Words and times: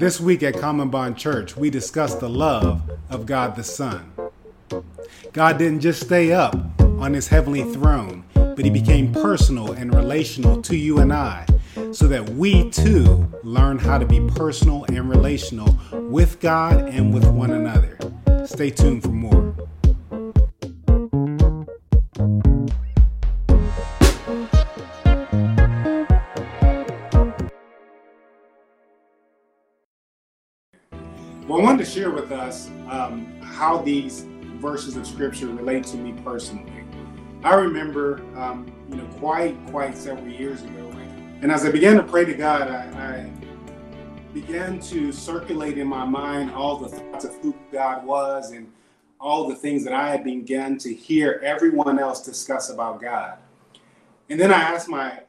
This 0.00 0.18
week 0.18 0.42
at 0.42 0.56
Common 0.56 0.88
Bond 0.88 1.18
Church, 1.18 1.58
we 1.58 1.68
discussed 1.68 2.20
the 2.20 2.28
love 2.30 2.80
of 3.10 3.26
God 3.26 3.54
the 3.54 3.62
Son. 3.62 4.10
God 5.34 5.58
didn't 5.58 5.80
just 5.80 6.00
stay 6.00 6.32
up 6.32 6.56
on 6.80 7.12
his 7.12 7.28
heavenly 7.28 7.64
throne, 7.64 8.24
but 8.32 8.64
he 8.64 8.70
became 8.70 9.12
personal 9.12 9.72
and 9.72 9.94
relational 9.94 10.62
to 10.62 10.74
you 10.74 11.00
and 11.00 11.12
I, 11.12 11.44
so 11.92 12.08
that 12.08 12.30
we 12.30 12.70
too 12.70 13.30
learn 13.42 13.78
how 13.78 13.98
to 13.98 14.06
be 14.06 14.26
personal 14.30 14.86
and 14.88 15.10
relational 15.10 15.78
with 15.92 16.40
God 16.40 16.88
and 16.88 17.12
with 17.12 17.26
one 17.26 17.50
another. 17.50 17.98
Stay 18.46 18.70
tuned 18.70 19.02
for 19.02 19.08
more. 19.08 19.39
Wanted 31.60 31.84
to 31.84 31.90
share 31.90 32.10
with 32.10 32.32
us 32.32 32.68
um, 32.88 33.40
how 33.40 33.78
these 33.78 34.26
verses 34.60 34.96
of 34.96 35.06
scripture 35.06 35.46
relate 35.46 35.84
to 35.86 35.96
me 35.96 36.12
personally. 36.22 36.84
I 37.42 37.54
remember, 37.54 38.22
um, 38.36 38.70
you 38.90 38.96
know, 38.96 39.06
quite 39.18 39.56
quite 39.66 39.96
several 39.96 40.28
years 40.28 40.62
ago, 40.62 40.90
and 41.42 41.50
as 41.50 41.64
I 41.64 41.70
began 41.70 41.96
to 41.96 42.02
pray 42.02 42.26
to 42.26 42.34
God, 42.34 42.68
I, 42.68 42.82
I 42.98 43.30
began 44.34 44.78
to 44.80 45.10
circulate 45.10 45.78
in 45.78 45.88
my 45.88 46.04
mind 46.04 46.50
all 46.50 46.76
the 46.76 46.88
thoughts 46.88 47.24
of 47.24 47.34
who 47.36 47.54
God 47.72 48.04
was 48.04 48.50
and 48.52 48.70
all 49.18 49.48
the 49.48 49.54
things 49.54 49.82
that 49.84 49.94
I 49.94 50.10
had 50.10 50.22
begun 50.22 50.76
to 50.78 50.92
hear 50.92 51.40
everyone 51.42 51.98
else 51.98 52.22
discuss 52.22 52.68
about 52.68 53.00
God. 53.00 53.38
And 54.28 54.38
then 54.38 54.52
I 54.52 54.60
asked 54.60 54.88
my 54.88 55.20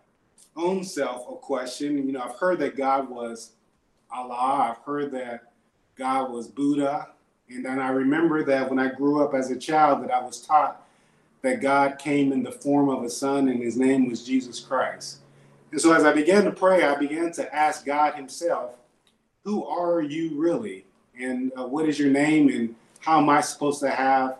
own 0.57 0.84
self 0.84 1.29
a 1.29 1.35
question. 1.35 2.05
You 2.05 2.12
know, 2.12 2.21
I've 2.21 2.35
heard 2.35 2.59
that 2.59 2.76
God 2.76 3.09
was 3.09 3.52
Allah. 4.13 4.71
I've 4.71 4.84
heard 4.85 5.12
that 5.13 5.50
God 6.01 6.31
was 6.31 6.47
Buddha. 6.47 7.09
And 7.48 7.63
then 7.63 7.77
I 7.77 7.89
remember 7.89 8.43
that 8.45 8.67
when 8.67 8.79
I 8.79 8.87
grew 8.87 9.23
up 9.23 9.35
as 9.35 9.51
a 9.51 9.55
child, 9.55 10.01
that 10.01 10.09
I 10.09 10.20
was 10.20 10.41
taught 10.41 10.84
that 11.43 11.62
God 11.62 11.99
came 11.99 12.31
in 12.31 12.41
the 12.41 12.51
form 12.51 12.89
of 12.89 13.03
a 13.03 13.09
son 13.09 13.49
and 13.49 13.62
his 13.62 13.77
name 13.77 14.09
was 14.09 14.26
Jesus 14.26 14.59
Christ. 14.59 15.20
And 15.71 15.79
so 15.79 15.93
as 15.93 16.03
I 16.03 16.11
began 16.11 16.43
to 16.45 16.51
pray, 16.51 16.84
I 16.84 16.95
began 16.95 17.31
to 17.34 17.55
ask 17.55 17.85
God 17.85 18.15
himself, 18.15 18.77
who 19.43 19.63
are 19.63 20.01
you 20.01 20.41
really? 20.41 20.85
And 21.20 21.51
uh, 21.55 21.67
what 21.67 21.87
is 21.87 21.99
your 21.99 22.09
name? 22.09 22.49
And 22.49 22.76
how 22.98 23.20
am 23.20 23.29
I 23.29 23.41
supposed 23.41 23.79
to 23.81 23.91
have 23.91 24.39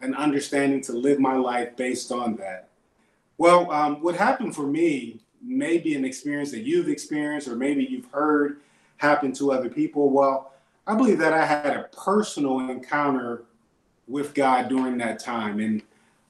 an 0.00 0.12
understanding 0.16 0.80
to 0.82 0.92
live 0.92 1.20
my 1.20 1.36
life 1.36 1.76
based 1.76 2.10
on 2.10 2.34
that? 2.36 2.68
Well, 3.38 3.70
um, 3.70 4.02
what 4.02 4.16
happened 4.16 4.56
for 4.56 4.66
me 4.66 5.20
may 5.40 5.78
be 5.78 5.94
an 5.94 6.04
experience 6.04 6.50
that 6.50 6.62
you've 6.62 6.88
experienced 6.88 7.46
or 7.46 7.54
maybe 7.54 7.84
you've 7.84 8.10
heard 8.10 8.58
happen 8.96 9.32
to 9.34 9.52
other 9.52 9.68
people. 9.68 10.10
Well, 10.10 10.52
I 10.88 10.94
believe 10.94 11.18
that 11.18 11.32
I 11.32 11.44
had 11.44 11.76
a 11.76 11.88
personal 11.96 12.60
encounter 12.60 13.42
with 14.06 14.34
God 14.34 14.68
during 14.68 14.96
that 14.98 15.18
time. 15.18 15.58
And 15.58 15.82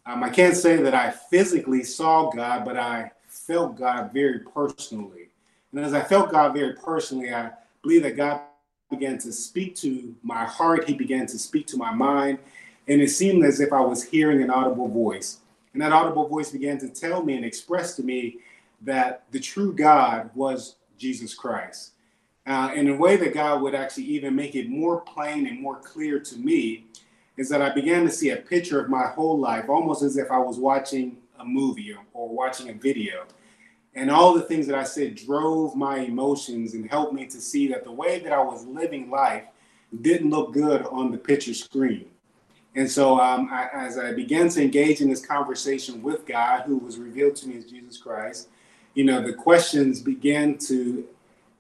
um, 0.07 0.25
I 0.25 0.31
can't 0.31 0.57
say 0.57 0.77
that 0.79 0.95
I 0.95 1.11
physically 1.11 1.85
saw 1.85 2.31
God, 2.31 2.65
but 2.65 2.79
I 2.79 3.11
felt 3.29 3.77
God 3.77 4.13
very 4.15 4.41
personally. 4.41 5.29
And 5.73 5.85
as 5.85 5.93
I 5.93 6.01
felt 6.01 6.33
God 6.33 6.55
very 6.55 6.73
personally, 6.73 7.35
I 7.35 7.51
believe 7.83 8.03
that 8.05 8.17
God 8.17 8.41
began 8.91 9.19
to 9.19 9.33
speak 9.33 9.77
to 9.77 10.15
my 10.23 10.45
heart. 10.47 10.89
He 10.89 10.95
began 10.95 11.27
to 11.27 11.39
speak 11.39 11.67
to 11.69 11.77
my 11.77 11.93
mind. 11.93 12.39
And 12.89 13.03
it 13.03 13.11
seemed 13.11 13.45
as 13.45 13.61
if 13.61 13.75
I 13.75 13.81
was 13.81 14.05
hearing 14.05 14.43
an 14.43 14.49
audible 14.49 14.89
voice. 14.89 15.39
And 15.75 15.83
that 15.83 15.93
audible 15.93 16.29
voice 16.29 16.51
began 16.51 16.79
to 16.79 16.89
tell 16.89 17.23
me 17.23 17.37
and 17.37 17.45
express 17.45 17.95
to 17.97 18.03
me 18.03 18.39
that 18.81 19.25
the 19.33 19.41
true 19.41 19.75
God 19.75 20.31
was 20.35 20.77
Jesus 20.97 21.35
Christ 21.35 21.91
uh, 22.47 22.71
in 22.75 22.89
a 22.89 22.97
way 22.97 23.17
that 23.17 23.35
God 23.35 23.63
would 23.63 23.75
actually 23.75 24.05
even 24.05 24.35
make 24.35 24.55
it 24.55 24.69
more 24.69 25.01
plain 25.01 25.47
and 25.47 25.61
more 25.61 25.77
clear 25.77 26.21
to 26.21 26.37
me, 26.39 26.87
is 27.37 27.49
that 27.49 27.61
I 27.61 27.75
began 27.75 28.05
to 28.05 28.11
see 28.11 28.31
a 28.31 28.37
picture 28.37 28.81
of 28.81 28.89
my 28.89 29.09
whole 29.09 29.39
life, 29.39 29.69
almost 29.69 30.03
as 30.03 30.17
if 30.17 30.31
I 30.31 30.39
was 30.39 30.59
watching 30.59 31.19
a 31.39 31.45
movie 31.45 31.93
or, 31.93 32.01
or 32.15 32.29
watching 32.29 32.71
a 32.71 32.73
video. 32.73 33.25
And 33.95 34.11
all 34.11 34.35
the 34.35 34.43
things 34.43 34.67
that 34.67 34.79
I 34.79 34.85
said 34.85 35.17
drove 35.17 35.75
my 35.75 35.99
emotions 35.99 36.75
and 36.75 36.89
helped 36.89 37.15
me 37.15 37.27
to 37.27 37.41
see 37.41 37.69
that 37.69 37.85
the 37.85 37.93
way 37.93 38.21
that 38.21 38.33
I 38.33 38.43
was 38.43 38.65
living 38.67 39.11
life 39.11 39.45
didn't 40.03 40.31
look 40.31 40.53
good 40.53 40.83
on 40.87 41.11
the 41.11 41.19
picture 41.19 41.55
screen. 41.55 42.07
And 42.75 42.91
so, 42.91 43.19
um, 43.19 43.49
I, 43.51 43.71
as 43.73 43.97
I 43.99 44.13
began 44.13 44.51
to 44.51 44.63
engage 44.63 45.01
in 45.01 45.09
this 45.09 45.25
conversation 45.25 46.03
with 46.03 46.27
God, 46.27 46.65
who 46.67 46.77
was 46.77 46.99
revealed 46.99 47.37
to 47.37 47.49
me 47.49 47.57
as 47.57 47.65
Jesus 47.65 47.97
Christ, 47.97 48.49
you 48.95 49.05
know, 49.05 49.23
the 49.23 49.33
questions 49.33 50.01
began 50.01 50.59
to 50.59 51.07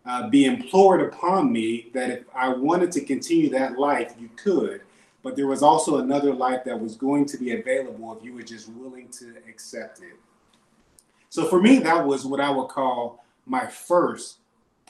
uh, 0.06 0.28
be 0.28 0.44
implored 0.44 1.00
upon 1.00 1.52
me 1.52 1.88
that 1.92 2.10
if 2.10 2.24
I 2.34 2.48
wanted 2.48 2.92
to 2.92 3.00
continue 3.00 3.50
that 3.50 3.78
life, 3.78 4.14
you 4.18 4.30
could. 4.36 4.82
But 5.22 5.34
there 5.34 5.48
was 5.48 5.62
also 5.62 5.98
another 5.98 6.32
life 6.32 6.62
that 6.64 6.80
was 6.80 6.94
going 6.94 7.26
to 7.26 7.36
be 7.36 7.52
available 7.58 8.16
if 8.16 8.24
you 8.24 8.32
were 8.32 8.42
just 8.42 8.68
willing 8.68 9.08
to 9.18 9.34
accept 9.48 9.98
it. 9.98 10.14
So 11.28 11.46
for 11.48 11.60
me, 11.60 11.80
that 11.80 12.06
was 12.06 12.24
what 12.24 12.40
I 12.40 12.50
would 12.50 12.68
call 12.68 13.24
my 13.44 13.66
first 13.66 14.38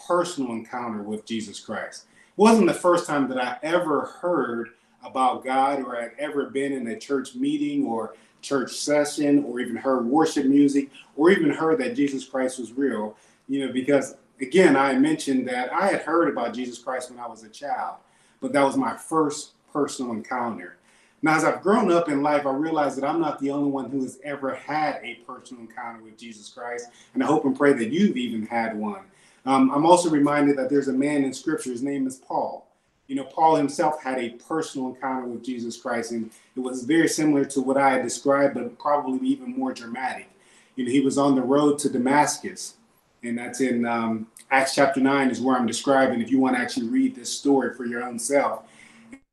personal 0.07 0.53
encounter 0.53 1.03
with 1.03 1.25
Jesus 1.25 1.59
Christ. 1.59 2.05
It 2.13 2.39
wasn't 2.41 2.67
the 2.67 2.75
first 2.75 3.07
time 3.07 3.29
that 3.29 3.43
I 3.43 3.57
ever 3.63 4.07
heard 4.21 4.71
about 5.03 5.45
God 5.45 5.83
or 5.83 5.99
had 5.99 6.13
ever 6.19 6.51
been 6.51 6.73
in 6.73 6.87
a 6.89 6.99
church 6.99 7.35
meeting 7.35 7.87
or 7.87 8.15
church 8.43 8.73
session 8.73 9.45
or 9.45 9.61
even 9.61 9.77
heard 9.77 10.05
worship 10.05 10.45
music 10.45 10.91
or 11.17 11.31
even 11.31 11.51
heard 11.51 11.79
that 11.79 11.97
Jesus 11.97 12.25
Christ 12.27 12.59
was 12.59 12.73
real, 12.73 13.17
you 13.49 13.65
know, 13.65 13.73
because 13.73 14.17
again, 14.41 14.77
I 14.77 14.95
mentioned 14.95 15.49
that 15.49 15.73
I 15.73 15.89
had 15.89 16.03
heard 16.03 16.29
about 16.29 16.55
Jesus 16.55 16.79
Christ 16.79 17.11
when 17.11 17.19
I 17.19 17.27
was 17.27 17.43
a 17.45 17.49
child, 17.49 17.97
but 18.41 18.53
that 18.53 18.65
was 18.65 18.77
my 18.77 18.97
first 18.97 19.53
personal 19.73 20.13
encounter. 20.13 20.77
Now, 21.23 21.37
as 21.37 21.45
I've 21.45 21.63
grown 21.63 21.91
up 21.91 22.09
in 22.09 22.23
life, 22.23 22.47
I 22.47 22.53
realize 22.53 22.95
that 22.97 23.09
I'm 23.09 23.21
not 23.21 23.41
the 23.41 23.51
only 23.51 23.71
one 23.71 23.91
who 23.91 24.03
has 24.03 24.19
ever 24.23 24.55
had 24.55 25.01
a 25.03 25.15
personal 25.27 25.63
encounter 25.63 26.03
with 26.03 26.19
Jesus 26.19 26.49
Christ, 26.49 26.89
and 27.15 27.23
I 27.23 27.27
hope 27.27 27.45
and 27.45 27.57
pray 27.57 27.73
that 27.73 27.91
you've 27.91 28.17
even 28.17 28.47
had 28.47 28.77
one. 28.77 29.03
Um, 29.47 29.71
I'm 29.71 29.87
also 29.87 30.11
reminded 30.11 30.59
that 30.59 30.69
there's 30.69 30.89
a 30.89 30.93
man 30.93 31.25
in 31.25 31.33
Scripture, 31.33 31.71
his 31.71 31.83
name 31.83 32.07
is 32.07 32.17
Paul. 32.17 32.67
You 33.07 33.15
know, 33.15 33.25
Paul 33.25 33.55
himself 33.55 34.03
had 34.03 34.19
a 34.19 34.31
personal 34.31 34.89
encounter 34.89 35.27
with 35.27 35.45
Jesus 35.45 35.81
Christ, 35.81 36.11
and 36.11 36.31
it 36.57 36.61
was 36.61 36.85
very 36.85 37.09
similar 37.09 37.45
to 37.47 37.61
what 37.61 37.77
I 37.77 37.91
had 37.91 38.03
described, 38.03 38.55
but 38.55 38.79
probably 38.79 39.27
even 39.29 39.57
more 39.57 39.73
dramatic. 39.73 40.29
You 40.75 40.85
know, 40.85 40.91
he 40.91 41.01
was 41.01 41.17
on 41.17 41.35
the 41.37 41.43
road 41.43 41.79
to 41.81 41.89
Damascus, 41.89 42.75
and 43.23 43.39
that's 43.39 43.61
in 43.61 43.85
um, 43.85 44.27
Acts 44.51 44.75
chapter 44.75 45.01
9 45.01 45.31
is 45.31 45.41
where 45.41 45.57
I'm 45.57 45.67
describing 45.67 46.21
if 46.21 46.31
you 46.31 46.39
want 46.39 46.57
to 46.57 46.63
actually 46.63 46.89
read 46.89 47.15
this 47.15 47.33
story 47.33 47.75
for 47.75 47.85
your 47.85 48.03
own 48.03 48.19
self. 48.19 48.63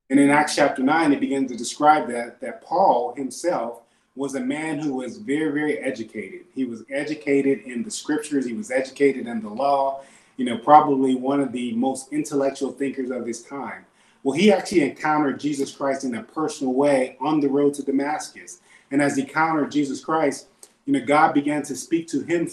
And 0.10 0.20
in 0.20 0.30
Acts 0.30 0.56
chapter 0.56 0.84
9, 0.84 1.14
it 1.14 1.20
begins 1.20 1.52
to 1.52 1.58
describe 1.58 2.08
that 2.10 2.40
that 2.42 2.62
Paul 2.62 3.14
himself 3.16 3.82
was 4.16 4.36
a 4.36 4.40
man 4.40 4.80
who 4.80 4.94
was 4.96 5.18
very, 5.18 5.52
very 5.52 5.80
educated. 5.80 6.42
He 6.54 6.66
was 6.66 6.84
educated 6.92 7.62
in 7.62 7.84
the 7.84 7.92
scriptures, 7.92 8.46
he 8.46 8.54
was 8.54 8.70
educated 8.70 9.28
in 9.28 9.42
the 9.42 9.50
law, 9.50 10.02
you 10.38 10.46
know, 10.46 10.58
probably 10.58 11.16
one 11.16 11.40
of 11.40 11.52
the 11.52 11.74
most 11.74 12.12
intellectual 12.14 12.72
thinkers 12.72 13.10
of 13.10 13.26
his 13.26 13.44
time. 13.44 13.86
Well, 14.24 14.38
he 14.38 14.52
actually 14.52 14.82
encountered 14.82 15.40
Jesus 15.40 15.76
Christ 15.76 16.04
in 16.06 16.16
a 16.16 16.24
personal 16.24 16.74
way 16.74 17.18
on 17.20 17.40
the 17.40 17.50
road 17.50 17.74
to 17.76 17.84
Damascus. 17.84 18.62
And 18.92 19.02
as 19.02 19.16
he 19.16 19.24
encountered 19.24 19.72
Jesus 19.72 20.04
Christ, 20.04 20.48
you 20.86 20.94
know, 20.94 21.06
God 21.06 21.34
began 21.34 21.64
to 21.64 21.76
speak 21.76 22.08
to 22.10 22.22
him 22.22 22.50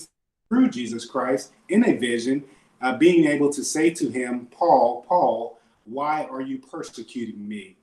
through 0.50 0.68
Jesus 0.68 1.06
Christ 1.06 1.52
in 1.68 1.88
a 1.88 1.96
vision, 1.96 2.44
uh, 2.82 2.96
being 2.96 3.26
able 3.26 3.50
to 3.50 3.64
say 3.64 3.88
to 3.90 4.10
him, 4.10 4.48
Paul, 4.50 5.06
Paul, 5.08 5.58
why 5.84 6.24
are 6.24 6.40
you 6.40 6.58
persecuting 6.58 7.48
me? 7.48 7.76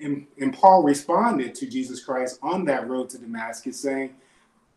And, 0.00 0.26
and 0.40 0.54
Paul 0.54 0.84
responded 0.84 1.54
to 1.56 1.66
Jesus 1.66 2.02
Christ 2.02 2.38
on 2.42 2.64
that 2.66 2.88
road 2.88 3.10
to 3.10 3.18
Damascus, 3.18 3.78
saying, 3.78 4.14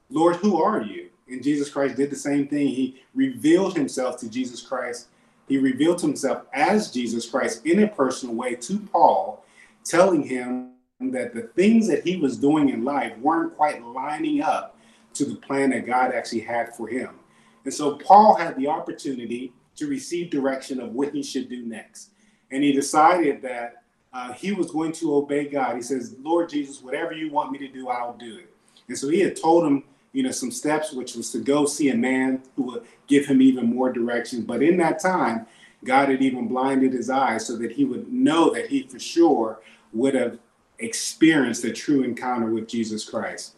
Lord, 0.09 0.38
who 0.38 0.61
are 0.61 0.81
you? 0.81 1.09
And 1.28 1.44
Jesus 1.44 1.69
Christ 1.69 1.95
did 1.95 2.09
the 2.09 2.16
same 2.16 2.47
thing. 2.47 2.67
He 2.67 3.01
revealed 3.13 3.75
himself 3.75 4.19
to 4.19 4.29
Jesus 4.29 4.62
Christ. 4.62 5.07
He 5.47 5.57
revealed 5.57 6.01
himself 6.01 6.45
as 6.53 6.92
Jesus 6.92 7.30
Christ 7.30 7.65
in 7.65 7.83
a 7.83 7.88
personal 7.88 8.36
way 8.36 8.56
to 8.56 8.80
Paul, 8.92 9.44
telling 9.83 10.24
him 10.24 10.71
that 11.00 11.33
the 11.33 11.50
things 11.56 11.88
that 11.88 12.03
he 12.03 12.18
was 12.18 12.38
doing 12.38 12.69
in 12.69 12.83
life 12.83 13.15
weren't 13.19 13.56
quite 13.56 13.83
lining 13.83 14.42
up 14.42 14.77
to 15.13 15.25
the 15.25 15.36
plan 15.36 15.69
that 15.71 15.86
God 15.86 16.12
actually 16.12 16.42
had 16.42 16.75
for 16.75 16.88
him. 16.88 17.09
And 17.65 17.73
so 17.73 17.97
Paul 17.97 18.35
had 18.35 18.56
the 18.56 18.67
opportunity 18.67 19.51
to 19.75 19.88
receive 19.88 20.29
direction 20.29 20.79
of 20.79 20.94
what 20.94 21.13
he 21.13 21.21
should 21.21 21.50
do 21.50 21.65
next. 21.65 22.12
And 22.51 22.63
he 22.63 22.71
decided 22.71 23.41
that 23.41 23.83
uh, 24.13 24.31
he 24.31 24.53
was 24.53 24.71
going 24.71 24.94
to 24.94 25.15
obey 25.15 25.45
God. 25.45 25.75
He 25.75 25.81
says, 25.81 26.15
Lord 26.21 26.47
Jesus, 26.47 26.81
whatever 26.81 27.12
you 27.12 27.29
want 27.29 27.51
me 27.51 27.57
to 27.59 27.67
do, 27.67 27.89
I'll 27.89 28.15
do 28.15 28.38
it. 28.38 28.53
And 28.88 28.97
so 28.97 29.09
he 29.09 29.19
had 29.19 29.35
told 29.35 29.65
him, 29.65 29.83
you 30.13 30.23
know, 30.23 30.31
some 30.31 30.51
steps, 30.51 30.94
which 30.94 31.15
was 31.15 31.31
to 31.31 31.39
go 31.39 31.65
see 31.65 31.89
a 31.89 31.95
man 31.95 32.41
who 32.56 32.63
would 32.63 32.85
give 33.07 33.25
him 33.25 33.41
even 33.41 33.75
more 33.75 33.91
direction. 33.91 34.44
But 34.44 34.63
in 34.63 34.77
that 34.77 35.01
time, 35.01 35.45
God 35.83 36.07
had 36.07 36.21
even 36.21 36.47
blinded 36.47 36.94
his 36.94 37.09
eyes 37.09 37.45
so 37.45 37.57
that 37.57 37.73
he 37.73 37.83
would 37.83 38.11
know 38.11 38.53
that 38.53 38.68
he 38.68 38.83
for 38.88 39.00
sure 39.00 39.59
would 39.91 40.15
have 40.15 40.39
experienced 40.79 41.65
a 41.65 41.71
true 41.71 42.03
encounter 42.03 42.51
with 42.51 42.68
Jesus 42.68 43.03
Christ. 43.03 43.56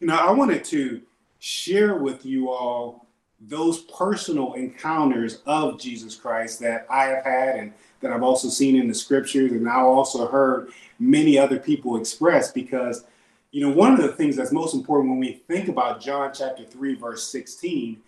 You 0.00 0.06
know, 0.06 0.16
I 0.16 0.30
wanted 0.30 0.64
to 0.66 1.02
share 1.40 1.96
with 1.96 2.24
you 2.24 2.50
all 2.50 3.06
those 3.40 3.80
personal 3.84 4.52
encounters 4.52 5.40
of 5.46 5.80
Jesus 5.80 6.14
Christ 6.14 6.60
that 6.60 6.86
I 6.90 7.04
have 7.06 7.24
had 7.24 7.56
and 7.56 7.72
that 8.00 8.12
I've 8.12 8.22
also 8.22 8.48
seen 8.48 8.76
in 8.76 8.86
the 8.86 8.94
scriptures 8.94 9.50
and 9.52 9.68
I 9.68 9.80
also 9.80 10.28
heard 10.28 10.70
many 10.98 11.38
other 11.38 11.58
people 11.58 11.96
express 11.96 12.52
because 12.52 13.04
you 13.50 13.66
know 13.66 13.74
one 13.74 13.92
of 13.92 14.02
the 14.02 14.12
things 14.12 14.36
that's 14.36 14.52
most 14.52 14.74
important 14.74 15.10
when 15.10 15.18
we 15.18 15.42
think 15.48 15.68
about 15.68 16.00
John 16.00 16.30
chapter 16.34 16.64
3 16.64 16.94
verse 16.96 17.26
16 17.28 18.00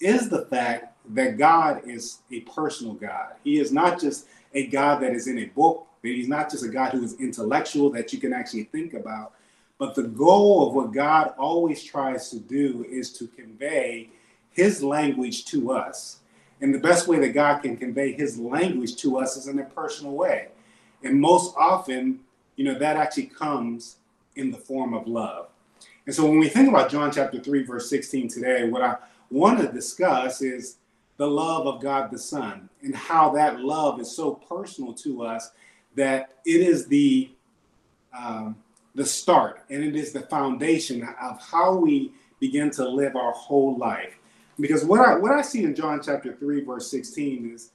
is 0.00 0.28
the 0.28 0.46
fact 0.46 0.96
that 1.10 1.38
God 1.38 1.82
is 1.86 2.18
a 2.32 2.40
personal 2.40 2.94
God. 2.94 3.34
He 3.44 3.58
is 3.58 3.70
not 3.70 4.00
just 4.00 4.26
a 4.54 4.66
God 4.66 5.00
that 5.02 5.12
is 5.12 5.28
in 5.28 5.38
a 5.38 5.46
book, 5.46 5.86
that 6.02 6.08
he's 6.08 6.28
not 6.28 6.50
just 6.50 6.64
a 6.64 6.68
God 6.68 6.92
who 6.92 7.04
is 7.04 7.20
intellectual 7.20 7.90
that 7.90 8.12
you 8.12 8.18
can 8.18 8.32
actually 8.32 8.64
think 8.64 8.94
about, 8.94 9.34
but 9.80 9.94
the 9.94 10.02
goal 10.02 10.68
of 10.68 10.74
what 10.74 10.92
God 10.92 11.32
always 11.38 11.82
tries 11.82 12.28
to 12.28 12.38
do 12.38 12.84
is 12.90 13.14
to 13.14 13.26
convey 13.28 14.10
his 14.50 14.82
language 14.82 15.46
to 15.46 15.72
us. 15.72 16.18
And 16.60 16.74
the 16.74 16.78
best 16.78 17.08
way 17.08 17.18
that 17.20 17.30
God 17.30 17.62
can 17.62 17.78
convey 17.78 18.12
his 18.12 18.38
language 18.38 18.96
to 18.96 19.16
us 19.16 19.38
is 19.38 19.48
in 19.48 19.58
a 19.58 19.64
personal 19.64 20.12
way. 20.12 20.48
And 21.02 21.18
most 21.18 21.54
often, 21.56 22.20
you 22.56 22.64
know, 22.66 22.78
that 22.78 22.98
actually 22.98 23.28
comes 23.28 23.96
in 24.36 24.50
the 24.50 24.58
form 24.58 24.92
of 24.92 25.06
love. 25.06 25.48
And 26.04 26.14
so 26.14 26.26
when 26.26 26.38
we 26.38 26.50
think 26.50 26.68
about 26.68 26.90
John 26.90 27.10
chapter 27.10 27.40
3, 27.40 27.62
verse 27.62 27.88
16 27.88 28.28
today, 28.28 28.68
what 28.68 28.82
I 28.82 28.96
want 29.30 29.60
to 29.60 29.72
discuss 29.72 30.42
is 30.42 30.76
the 31.16 31.26
love 31.26 31.66
of 31.66 31.80
God 31.80 32.10
the 32.10 32.18
Son 32.18 32.68
and 32.82 32.94
how 32.94 33.30
that 33.30 33.60
love 33.60 33.98
is 33.98 34.14
so 34.14 34.34
personal 34.34 34.92
to 34.92 35.22
us 35.22 35.52
that 35.94 36.34
it 36.44 36.60
is 36.60 36.86
the 36.86 37.30
um, 38.14 38.56
the 39.00 39.06
start 39.06 39.62
and 39.70 39.82
it 39.82 39.96
is 39.96 40.12
the 40.12 40.20
foundation 40.20 41.08
of 41.22 41.40
how 41.40 41.74
we 41.74 42.12
begin 42.38 42.70
to 42.70 42.86
live 42.86 43.16
our 43.16 43.32
whole 43.32 43.78
life. 43.78 44.18
Because 44.58 44.84
what 44.84 45.00
I 45.00 45.16
what 45.16 45.32
I 45.32 45.40
see 45.40 45.64
in 45.64 45.74
John 45.74 46.02
chapter 46.02 46.34
3, 46.34 46.64
verse 46.64 46.90
16 46.90 47.54
is 47.54 47.70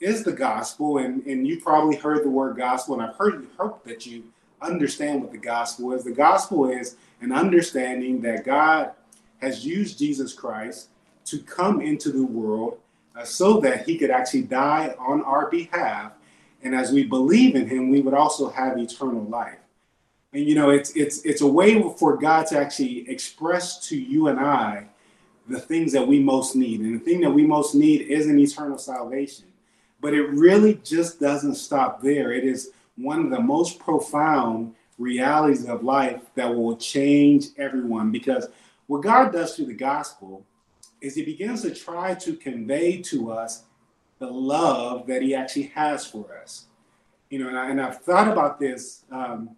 is 0.00 0.22
the 0.22 0.32
gospel, 0.32 0.98
and, 0.98 1.24
and 1.24 1.46
you 1.48 1.58
probably 1.62 1.96
heard 1.96 2.22
the 2.22 2.28
word 2.28 2.58
gospel, 2.58 2.92
and 2.92 3.02
I've 3.02 3.16
heard 3.16 3.46
hope 3.56 3.82
that 3.84 4.04
you 4.04 4.24
understand 4.60 5.22
what 5.22 5.32
the 5.32 5.38
gospel 5.38 5.94
is. 5.94 6.04
The 6.04 6.12
gospel 6.12 6.68
is 6.68 6.96
an 7.22 7.32
understanding 7.32 8.20
that 8.20 8.44
God 8.44 8.90
has 9.38 9.64
used 9.64 9.98
Jesus 9.98 10.34
Christ 10.34 10.90
to 11.24 11.38
come 11.38 11.80
into 11.80 12.12
the 12.12 12.26
world 12.26 12.78
uh, 13.18 13.24
so 13.24 13.60
that 13.60 13.86
he 13.86 13.96
could 13.96 14.10
actually 14.10 14.42
die 14.42 14.94
on 14.98 15.22
our 15.22 15.48
behalf. 15.48 16.12
And 16.62 16.74
as 16.74 16.92
we 16.92 17.04
believe 17.04 17.56
in 17.56 17.66
him, 17.66 17.88
we 17.88 18.02
would 18.02 18.12
also 18.12 18.50
have 18.50 18.76
eternal 18.76 19.24
life. 19.24 19.56
And 20.36 20.46
you 20.46 20.54
know, 20.54 20.68
it's 20.68 20.94
it's 20.94 21.22
it's 21.22 21.40
a 21.40 21.46
way 21.46 21.82
for 21.96 22.18
God 22.18 22.46
to 22.48 22.58
actually 22.58 23.08
express 23.08 23.88
to 23.88 23.98
you 23.98 24.28
and 24.28 24.38
I 24.38 24.86
the 25.48 25.58
things 25.58 25.92
that 25.92 26.06
we 26.06 26.18
most 26.18 26.54
need. 26.54 26.80
And 26.80 27.00
the 27.00 27.02
thing 27.02 27.22
that 27.22 27.30
we 27.30 27.46
most 27.46 27.74
need 27.74 28.02
is 28.02 28.26
an 28.26 28.38
eternal 28.38 28.76
salvation. 28.76 29.46
But 29.98 30.12
it 30.12 30.28
really 30.28 30.74
just 30.84 31.18
doesn't 31.20 31.54
stop 31.54 32.02
there. 32.02 32.32
It 32.32 32.44
is 32.44 32.72
one 32.96 33.24
of 33.24 33.30
the 33.30 33.40
most 33.40 33.78
profound 33.78 34.74
realities 34.98 35.64
of 35.64 35.82
life 35.82 36.20
that 36.34 36.54
will 36.54 36.76
change 36.76 37.46
everyone 37.56 38.12
because 38.12 38.46
what 38.88 39.02
God 39.02 39.32
does 39.32 39.56
through 39.56 39.66
the 39.66 39.74
gospel 39.74 40.44
is 41.00 41.14
he 41.14 41.24
begins 41.24 41.62
to 41.62 41.74
try 41.74 42.14
to 42.14 42.36
convey 42.36 43.00
to 43.02 43.32
us 43.32 43.62
the 44.18 44.26
love 44.26 45.06
that 45.06 45.22
he 45.22 45.34
actually 45.34 45.72
has 45.74 46.06
for 46.06 46.26
us. 46.42 46.66
You 47.30 47.38
know, 47.38 47.48
and, 47.48 47.80
I, 47.80 47.86
have 47.86 48.02
thought 48.02 48.28
about 48.28 48.60
this 48.60 49.02
um, 49.10 49.56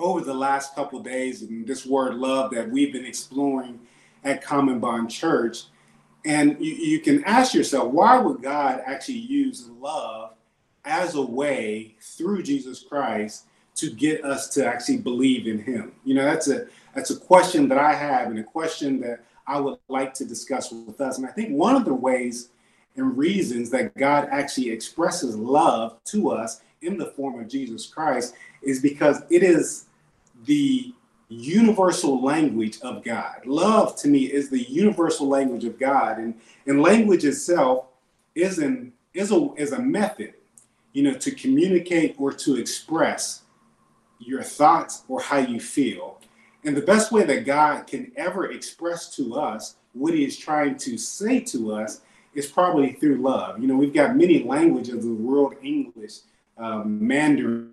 over 0.00 0.20
the 0.22 0.34
last 0.34 0.74
couple 0.74 1.00
days 1.00 1.42
and 1.42 1.66
this 1.66 1.86
word 1.86 2.14
love 2.14 2.50
that 2.52 2.68
we've 2.68 2.92
been 2.92 3.06
exploring 3.06 3.78
at 4.24 4.42
Common 4.42 4.80
Bond 4.80 5.10
Church. 5.10 5.64
And 6.24 6.56
you, 6.60 6.72
you 6.72 7.00
can 7.00 7.24
ask 7.24 7.54
yourself, 7.54 7.92
why 7.92 8.18
would 8.18 8.42
God 8.42 8.82
actually 8.84 9.18
use 9.18 9.68
love 9.78 10.32
as 10.84 11.14
a 11.14 11.22
way 11.22 11.94
through 12.00 12.42
Jesus 12.42 12.82
Christ 12.82 13.46
to 13.76 13.90
get 13.90 14.24
us 14.24 14.48
to 14.50 14.66
actually 14.66 14.98
believe 14.98 15.46
in 15.46 15.58
him? 15.58 15.92
You 16.04 16.14
know, 16.14 16.24
that's 16.24 16.48
a 16.48 16.66
that's 16.94 17.10
a 17.10 17.16
question 17.16 17.68
that 17.68 17.78
I 17.78 17.94
have 17.94 18.28
and 18.28 18.38
a 18.38 18.44
question 18.44 19.00
that 19.00 19.24
I 19.46 19.60
would 19.60 19.78
like 19.88 20.12
to 20.14 20.24
discuss 20.24 20.72
with 20.72 21.00
us. 21.00 21.18
And 21.18 21.26
I 21.26 21.30
think 21.30 21.50
one 21.50 21.76
of 21.76 21.84
the 21.84 21.94
ways 21.94 22.50
and 22.96 23.16
reasons 23.16 23.70
that 23.70 23.96
God 23.96 24.28
actually 24.30 24.70
expresses 24.70 25.36
love 25.36 26.02
to 26.06 26.30
us 26.30 26.60
in 26.82 26.98
the 26.98 27.06
form 27.06 27.40
of 27.40 27.48
Jesus 27.48 27.86
Christ 27.86 28.34
is 28.62 28.80
because 28.80 29.22
it 29.30 29.42
is 29.42 29.86
the 30.44 30.94
universal 31.28 32.22
language 32.22 32.80
of 32.82 33.04
God. 33.04 33.46
Love 33.46 33.94
to 33.96 34.08
me 34.08 34.24
is 34.24 34.50
the 34.50 34.62
universal 34.62 35.28
language 35.28 35.64
of 35.64 35.78
God, 35.78 36.18
and 36.18 36.34
and 36.66 36.82
language 36.82 37.24
itself 37.24 37.86
is 38.34 38.58
an 38.58 38.92
is 39.14 39.30
a 39.32 39.48
is 39.56 39.72
a 39.72 39.78
method, 39.78 40.34
you 40.92 41.02
know, 41.02 41.14
to 41.14 41.30
communicate 41.30 42.16
or 42.18 42.32
to 42.32 42.56
express 42.56 43.42
your 44.18 44.42
thoughts 44.42 45.04
or 45.08 45.20
how 45.20 45.38
you 45.38 45.60
feel. 45.60 46.18
And 46.64 46.76
the 46.76 46.82
best 46.82 47.10
way 47.10 47.24
that 47.24 47.46
God 47.46 47.86
can 47.86 48.12
ever 48.16 48.50
express 48.50 49.14
to 49.16 49.36
us 49.36 49.76
what 49.92 50.12
He 50.14 50.24
is 50.24 50.36
trying 50.36 50.76
to 50.78 50.98
say 50.98 51.40
to 51.40 51.74
us 51.74 52.02
is 52.34 52.46
probably 52.46 52.92
through 52.92 53.16
love. 53.16 53.60
You 53.60 53.66
know, 53.66 53.76
we've 53.76 53.94
got 53.94 54.16
many 54.16 54.42
languages 54.42 54.94
of 54.94 55.02
the 55.04 55.14
world: 55.14 55.54
English, 55.62 56.18
um, 56.58 57.06
Mandarin. 57.06 57.70